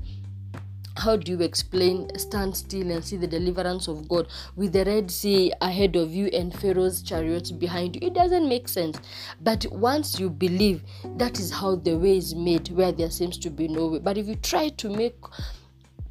How 0.98 1.18
do 1.18 1.34
you 1.34 1.42
explain 1.42 2.10
stand 2.18 2.56
still 2.56 2.90
and 2.90 3.04
see 3.04 3.18
the 3.18 3.28
deliverance 3.28 3.90
of 3.90 4.08
God 4.08 4.28
with 4.56 4.72
the 4.72 4.86
Red 4.86 5.12
Sea 5.12 5.52
ahead 5.62 5.98
of 5.98 6.12
you 6.12 6.28
and 6.28 6.58
Pharaoh's 6.58 7.02
chariots 7.02 7.52
behind 7.52 7.96
you? 7.96 8.08
It 8.08 8.14
doesn't 8.14 8.48
make 8.48 8.70
sense. 8.70 8.98
But 9.42 9.66
once 9.72 10.20
you 10.20 10.30
believe, 10.30 10.84
that 11.18 11.38
is 11.38 11.52
how 11.52 11.76
the 11.76 11.98
way 11.98 12.18
is 12.18 12.34
made, 12.34 12.70
where 12.70 12.94
there 12.94 13.12
seems 13.12 13.38
to 13.40 13.50
be 13.50 13.68
no 13.68 13.88
way. 13.88 14.00
But 14.00 14.18
if 14.18 14.26
you 14.26 14.36
try 14.36 14.70
to 14.70 14.90
make 14.90 15.18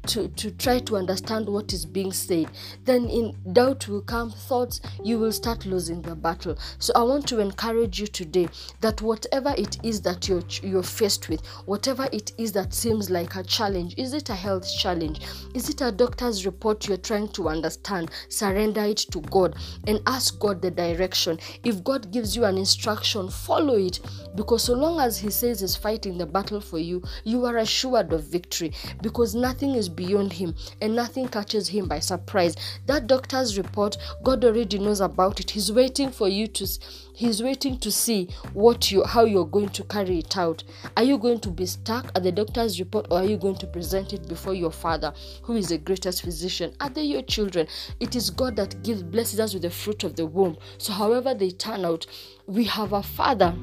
to, 0.07 0.27
to 0.29 0.51
try 0.51 0.79
to 0.79 0.97
understand 0.97 1.47
what 1.47 1.73
is 1.73 1.85
being 1.85 2.11
said, 2.11 2.49
then 2.85 3.07
in 3.09 3.35
doubt 3.53 3.87
will 3.87 4.01
come, 4.01 4.31
thoughts, 4.31 4.81
you 5.03 5.19
will 5.19 5.31
start 5.31 5.65
losing 5.65 6.01
the 6.01 6.15
battle. 6.15 6.57
So 6.79 6.93
I 6.95 7.03
want 7.03 7.27
to 7.29 7.39
encourage 7.39 7.99
you 7.99 8.07
today 8.07 8.47
that 8.81 9.01
whatever 9.01 9.53
it 9.57 9.77
is 9.83 10.01
that 10.01 10.27
you're 10.27 10.43
you're 10.61 10.83
faced 10.83 11.29
with, 11.29 11.45
whatever 11.65 12.07
it 12.11 12.31
is 12.37 12.51
that 12.53 12.73
seems 12.73 13.09
like 13.09 13.35
a 13.35 13.43
challenge, 13.43 13.95
is 13.97 14.13
it 14.13 14.29
a 14.29 14.35
health 14.35 14.67
challenge? 14.77 15.21
Is 15.53 15.69
it 15.69 15.81
a 15.81 15.91
doctor's 15.91 16.45
report 16.45 16.87
you're 16.87 16.97
trying 16.97 17.29
to 17.29 17.49
understand? 17.49 18.11
Surrender 18.29 18.83
it 18.83 18.97
to 19.11 19.21
God 19.21 19.55
and 19.87 19.99
ask 20.05 20.39
God 20.39 20.61
the 20.61 20.71
direction. 20.71 21.39
If 21.63 21.83
God 21.83 22.11
gives 22.11 22.35
you 22.35 22.45
an 22.45 22.57
instruction, 22.57 23.29
follow 23.29 23.77
it 23.77 23.99
because 24.35 24.63
so 24.63 24.73
long 24.73 24.99
as 24.99 25.17
He 25.17 25.29
says 25.29 25.61
He's 25.61 25.75
fighting 25.75 26.17
the 26.17 26.25
battle 26.25 26.61
for 26.61 26.79
you, 26.79 27.01
you 27.23 27.45
are 27.45 27.57
assured 27.57 28.13
of 28.13 28.23
victory 28.23 28.73
because 29.01 29.35
nothing 29.35 29.75
is 29.75 29.89
beyond 29.95 30.33
him 30.33 30.55
and 30.81 30.95
nothing 30.95 31.27
catches 31.27 31.69
him 31.69 31.87
by 31.87 31.99
surprise. 31.99 32.55
That 32.85 33.07
doctor's 33.07 33.57
report, 33.57 33.97
God 34.23 34.43
already 34.43 34.79
knows 34.79 35.01
about 35.01 35.39
it. 35.39 35.51
He's 35.51 35.71
waiting 35.71 36.11
for 36.11 36.27
you 36.27 36.47
to 36.47 36.67
he's 37.13 37.41
waiting 37.41 37.79
to 37.79 37.91
see 37.91 38.29
what 38.53 38.91
you 38.91 39.03
how 39.03 39.23
you're 39.25 39.45
going 39.45 39.69
to 39.69 39.83
carry 39.83 40.19
it 40.19 40.37
out. 40.37 40.63
Are 40.97 41.03
you 41.03 41.17
going 41.17 41.39
to 41.41 41.49
be 41.49 41.65
stuck 41.65 42.11
at 42.15 42.23
the 42.23 42.31
doctor's 42.31 42.79
report 42.79 43.07
or 43.09 43.19
are 43.19 43.25
you 43.25 43.37
going 43.37 43.55
to 43.57 43.67
present 43.67 44.13
it 44.13 44.27
before 44.27 44.53
your 44.53 44.71
father 44.71 45.13
who 45.43 45.55
is 45.55 45.69
the 45.69 45.77
greatest 45.77 46.21
physician? 46.21 46.73
Are 46.79 46.89
they 46.89 47.03
your 47.03 47.21
children? 47.21 47.67
It 47.99 48.15
is 48.15 48.29
God 48.29 48.55
that 48.57 48.83
gives 48.83 49.03
blesses 49.03 49.39
us 49.39 49.53
with 49.53 49.63
the 49.63 49.69
fruit 49.69 50.03
of 50.03 50.15
the 50.15 50.25
womb. 50.25 50.57
So 50.77 50.93
however 50.93 51.33
they 51.33 51.51
turn 51.51 51.85
out, 51.85 52.05
we 52.47 52.65
have 52.65 52.93
a 52.93 53.01
father 53.03 53.55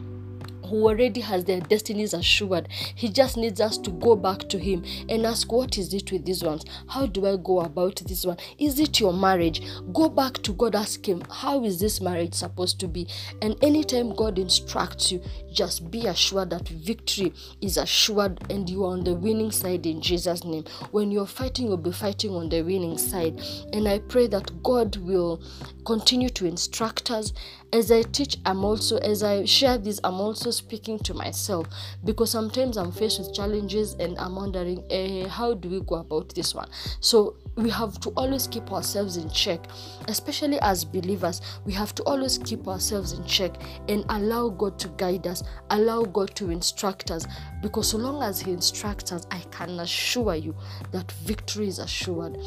who 0.73 0.89
already 0.89 1.21
has 1.21 1.45
their 1.45 1.61
destinies 1.61 2.15
assured. 2.15 2.67
He 2.95 3.11
just 3.11 3.37
needs 3.37 3.61
us 3.61 3.77
to 3.77 3.91
go 3.91 4.17
back 4.17 4.49
to 4.49 4.59
Him 4.59 4.83
and 5.11 5.27
ask, 5.27 5.53
What 5.53 5.77
is 5.77 5.93
it 5.93 6.11
with 6.11 6.25
these 6.25 6.43
ones? 6.43 6.65
How 6.89 7.05
do 7.05 7.27
I 7.27 7.37
go 7.37 7.61
about 7.61 7.97
this 8.07 8.25
one? 8.25 8.39
Is 8.59 8.81
it 8.81 8.99
your 8.99 9.13
marriage? 9.13 9.61
Go 9.93 10.09
back 10.09 10.43
to 10.45 10.53
God, 10.55 10.75
ask 10.75 11.07
Him, 11.07 11.23
How 11.31 11.63
is 11.65 11.79
this 11.79 12.01
marriage 12.01 12.33
supposed 12.33 12.81
to 12.81 12.89
be? 12.89 13.07
And 13.43 13.55
anytime 13.63 14.15
God 14.17 14.39
instructs 14.39 15.13
you, 15.13 15.23
just 15.53 15.91
be 15.91 16.07
assured 16.07 16.51
that 16.51 16.69
victory 16.69 17.33
is 17.61 17.77
assured 17.77 18.41
and 18.51 18.69
you 18.69 18.85
are 18.85 18.93
on 18.93 19.05
the 19.05 19.15
winning 19.15 19.51
side 19.51 19.87
in 19.87 20.01
Jesus' 20.01 20.45
name. 20.45 20.65
When 20.91 21.11
you're 21.11 21.27
fighting, 21.27 21.67
you'll 21.67 21.77
be 21.77 21.93
fighting 21.93 22.33
on 22.33 22.49
the 22.49 22.63
winning 22.63 22.99
side. 22.99 23.41
And 23.73 23.89
I 23.89 23.99
pray 24.01 24.27
that 24.29 24.63
God 24.63 24.97
will 24.97 25.43
continue 25.85 26.29
to 26.31 26.47
instruct 26.47 27.11
us. 27.11 27.33
As 27.73 27.91
I 27.91 28.03
teach, 28.03 28.37
I'm 28.45 28.65
also, 28.65 28.99
as 28.99 29.23
I 29.23 29.45
share 29.45 29.79
this, 29.79 30.01
I'm 30.05 30.21
also 30.21 30.51
speaking 30.51 30.99
to 31.01 31.15
myself 31.15 31.67
because 32.05 32.31
sometimes 32.31 32.77
I'm 32.77 32.93
faced 32.93 33.19
with 33.19 33.35
challenges 33.35 33.95
and 33.95 34.19
I'm 34.19 34.37
wondering, 34.37 34.85
eh, 34.91 35.27
how 35.27 35.55
do 35.55 35.69
we 35.69 35.81
go 35.81 35.97
about 35.97 36.35
this 36.35 36.55
one? 36.55 36.69
So 37.01 37.37
we 37.57 37.69
have 37.71 38.01
to 38.01 38.11
always 38.11 38.47
keep 38.47 38.73
ourselves 38.73 39.17
in 39.17 39.29
check, 39.31 39.67
especially 40.09 40.59
as 40.61 40.85
believers. 40.85 41.41
We 41.65 41.73
have 41.75 41.95
to 41.97 42.03
always 42.05 42.39
keep 42.39 42.67
ourselves 42.67 43.13
in 43.13 43.25
check 43.25 43.61
and 43.89 44.05
allow 44.09 44.49
God 44.49 44.79
to 44.81 44.89
guide 44.89 45.27
us, 45.27 45.43
allow 45.71 46.03
God 46.03 46.35
to 46.37 46.51
instruct 46.51 47.11
us, 47.11 47.27
because 47.61 47.91
so 47.91 47.99
long 47.99 48.23
as 48.23 48.41
He 48.41 48.53
instructs 48.53 49.13
us, 49.13 49.27
I 49.31 49.41
can 49.51 49.81
assure 49.81 50.35
you 50.35 50.55
that 50.93 51.11
victory 51.13 51.69
is 51.69 51.79
assured. 51.79 52.39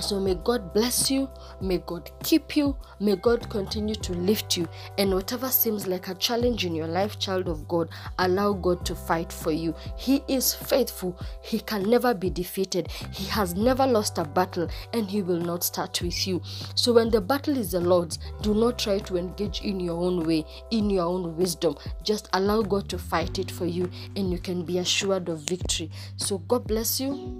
So 0.00 0.18
may 0.18 0.34
God 0.34 0.72
bless 0.72 1.10
you, 1.10 1.28
may 1.60 1.78
God 1.78 2.10
keep 2.22 2.56
you, 2.56 2.76
may 2.98 3.14
God 3.14 3.48
continue 3.50 3.94
to 3.96 4.12
lift 4.14 4.56
you, 4.56 4.68
and 4.98 5.14
whatever 5.14 5.48
seems 5.48 5.86
like 5.86 6.08
a 6.08 6.14
challenge 6.14 6.64
in 6.64 6.74
your 6.74 6.86
life, 6.86 7.18
child 7.18 7.48
of 7.48 7.68
God, 7.68 7.88
allow 8.18 8.52
God 8.52 8.84
to 8.86 8.94
fight 8.94 9.32
for 9.32 9.52
you. 9.52 9.74
He 9.96 10.22
is 10.28 10.54
faithful, 10.54 11.18
He 11.42 11.60
can 11.60 11.88
never 11.88 12.14
be 12.14 12.30
defeated, 12.30 12.90
He 13.12 13.26
has 13.26 13.54
never 13.54 13.86
lost 13.86 14.18
a 14.18 14.24
battle, 14.24 14.68
and 14.92 15.08
He 15.08 15.22
will 15.22 15.40
not 15.40 15.62
start 15.62 16.02
with 16.02 16.26
you. 16.26 16.42
So 16.74 16.92
when 16.92 17.10
the 17.10 17.20
battle 17.20 17.56
is 17.56 17.72
the 17.72 17.80
Lord's, 17.80 18.18
do 18.40 18.54
not 18.54 18.78
try 18.78 18.98
to 18.98 19.16
engage 19.16 19.60
in 19.60 19.78
your 19.78 20.00
own 20.00 20.26
way, 20.26 20.44
in 20.70 20.90
your 20.90 21.06
own 21.06 21.36
wisdom. 21.36 21.76
Just 22.02 22.28
allow 22.32 22.62
God 22.62 22.88
to 22.88 22.98
fight 22.98 23.38
it 23.38 23.50
for 23.50 23.66
you, 23.66 23.90
and 24.16 24.32
you 24.32 24.38
can 24.38 24.64
be 24.64 24.78
assured 24.78 25.28
of 25.28 25.40
victory. 25.40 25.90
So 26.16 26.38
God 26.38 26.66
bless 26.66 26.98
you. 26.98 27.38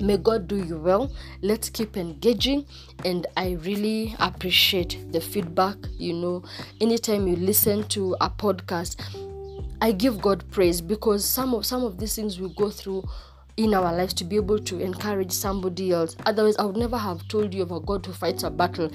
May 0.00 0.16
God 0.16 0.48
do 0.48 0.56
you 0.56 0.78
well. 0.78 1.12
Let's 1.42 1.68
keep 1.68 1.98
engaging, 1.98 2.64
and 3.04 3.26
I 3.36 3.58
really 3.62 4.16
appreciate 4.18 4.98
the 5.12 5.20
feedback. 5.20 5.76
You 5.98 6.14
know, 6.14 6.42
anytime 6.80 7.28
you 7.28 7.36
listen 7.36 7.86
to 7.88 8.16
a 8.20 8.30
podcast, 8.30 8.96
I 9.82 9.92
give 9.92 10.20
God 10.22 10.42
praise 10.50 10.80
because 10.80 11.24
some 11.24 11.54
of 11.54 11.66
some 11.66 11.84
of 11.84 11.98
these 11.98 12.16
things 12.16 12.40
we 12.40 12.48
go 12.54 12.70
through 12.70 13.04
in 13.64 13.74
our 13.74 13.94
lives 13.94 14.14
to 14.14 14.24
be 14.24 14.36
able 14.36 14.58
to 14.58 14.80
encourage 14.80 15.30
somebody 15.30 15.92
else. 15.92 16.16
Otherwise, 16.24 16.56
I 16.58 16.64
would 16.64 16.78
never 16.78 16.96
have 16.96 17.28
told 17.28 17.52
you 17.52 17.62
of 17.62 17.72
a 17.72 17.80
God 17.80 18.06
who 18.06 18.12
fights 18.12 18.42
a 18.42 18.50
battle 18.50 18.90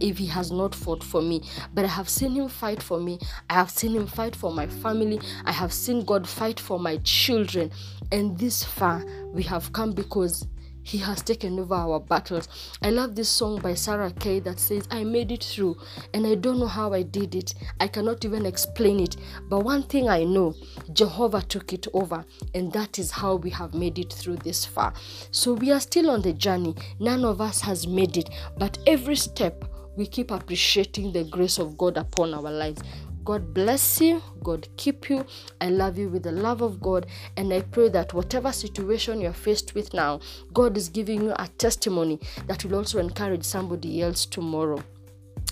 if 0.00 0.18
He 0.18 0.26
has 0.26 0.50
not 0.50 0.74
fought 0.74 1.04
for 1.04 1.22
me. 1.22 1.42
But 1.72 1.84
I 1.84 1.88
have 1.88 2.08
seen 2.08 2.32
Him 2.32 2.48
fight 2.48 2.82
for 2.82 2.98
me. 2.98 3.20
I 3.48 3.54
have 3.54 3.70
seen 3.70 3.94
Him 3.94 4.08
fight 4.08 4.34
for 4.34 4.52
my 4.52 4.66
family. 4.66 5.20
I 5.44 5.52
have 5.52 5.72
seen 5.72 6.04
God 6.04 6.28
fight 6.28 6.58
for 6.58 6.80
my 6.80 6.96
children. 6.98 7.70
And 8.10 8.36
this 8.38 8.64
far, 8.64 9.04
we 9.32 9.44
have 9.44 9.72
come 9.72 9.92
because 9.92 10.46
he 10.88 10.96
has 10.96 11.20
taken 11.20 11.58
over 11.58 11.74
our 11.74 12.00
battles. 12.00 12.48
I 12.82 12.88
love 12.88 13.14
this 13.14 13.28
song 13.28 13.60
by 13.60 13.74
Sarah 13.74 14.10
Kay 14.10 14.40
that 14.40 14.58
says, 14.58 14.88
I 14.90 15.04
made 15.04 15.30
it 15.30 15.44
through 15.44 15.76
and 16.14 16.26
I 16.26 16.34
don't 16.34 16.58
know 16.58 16.66
how 16.66 16.94
I 16.94 17.02
did 17.02 17.34
it. 17.34 17.52
I 17.78 17.88
cannot 17.88 18.24
even 18.24 18.46
explain 18.46 19.00
it. 19.00 19.16
But 19.50 19.64
one 19.64 19.82
thing 19.82 20.08
I 20.08 20.24
know 20.24 20.54
Jehovah 20.94 21.42
took 21.42 21.74
it 21.74 21.86
over, 21.92 22.24
and 22.54 22.72
that 22.72 22.98
is 22.98 23.10
how 23.10 23.36
we 23.36 23.50
have 23.50 23.74
made 23.74 23.98
it 23.98 24.12
through 24.14 24.36
this 24.36 24.64
far. 24.64 24.94
So 25.30 25.52
we 25.52 25.70
are 25.72 25.80
still 25.80 26.08
on 26.08 26.22
the 26.22 26.32
journey. 26.32 26.74
None 27.00 27.22
of 27.22 27.42
us 27.42 27.60
has 27.60 27.86
made 27.86 28.16
it, 28.16 28.30
but 28.56 28.78
every 28.86 29.16
step 29.16 29.64
we 29.94 30.06
keep 30.06 30.30
appreciating 30.30 31.12
the 31.12 31.24
grace 31.24 31.58
of 31.58 31.76
God 31.76 31.98
upon 31.98 32.32
our 32.32 32.50
lives. 32.50 32.80
God 33.28 33.52
bless 33.52 34.00
you. 34.00 34.22
God 34.42 34.66
keep 34.78 35.10
you. 35.10 35.26
I 35.60 35.68
love 35.68 35.98
you 35.98 36.08
with 36.08 36.22
the 36.22 36.32
love 36.32 36.62
of 36.62 36.80
God. 36.80 37.04
And 37.36 37.52
I 37.52 37.60
pray 37.60 37.90
that 37.90 38.14
whatever 38.14 38.50
situation 38.52 39.20
you're 39.20 39.34
faced 39.34 39.74
with 39.74 39.92
now, 39.92 40.20
God 40.54 40.78
is 40.78 40.88
giving 40.88 41.20
you 41.20 41.34
a 41.38 41.46
testimony 41.58 42.20
that 42.46 42.64
will 42.64 42.76
also 42.76 42.98
encourage 42.98 43.44
somebody 43.44 44.00
else 44.00 44.24
tomorrow. 44.24 44.82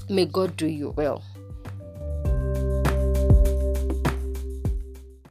May 0.08 0.24
God 0.24 0.56
do 0.56 0.66
you 0.66 0.94
well. 0.96 1.22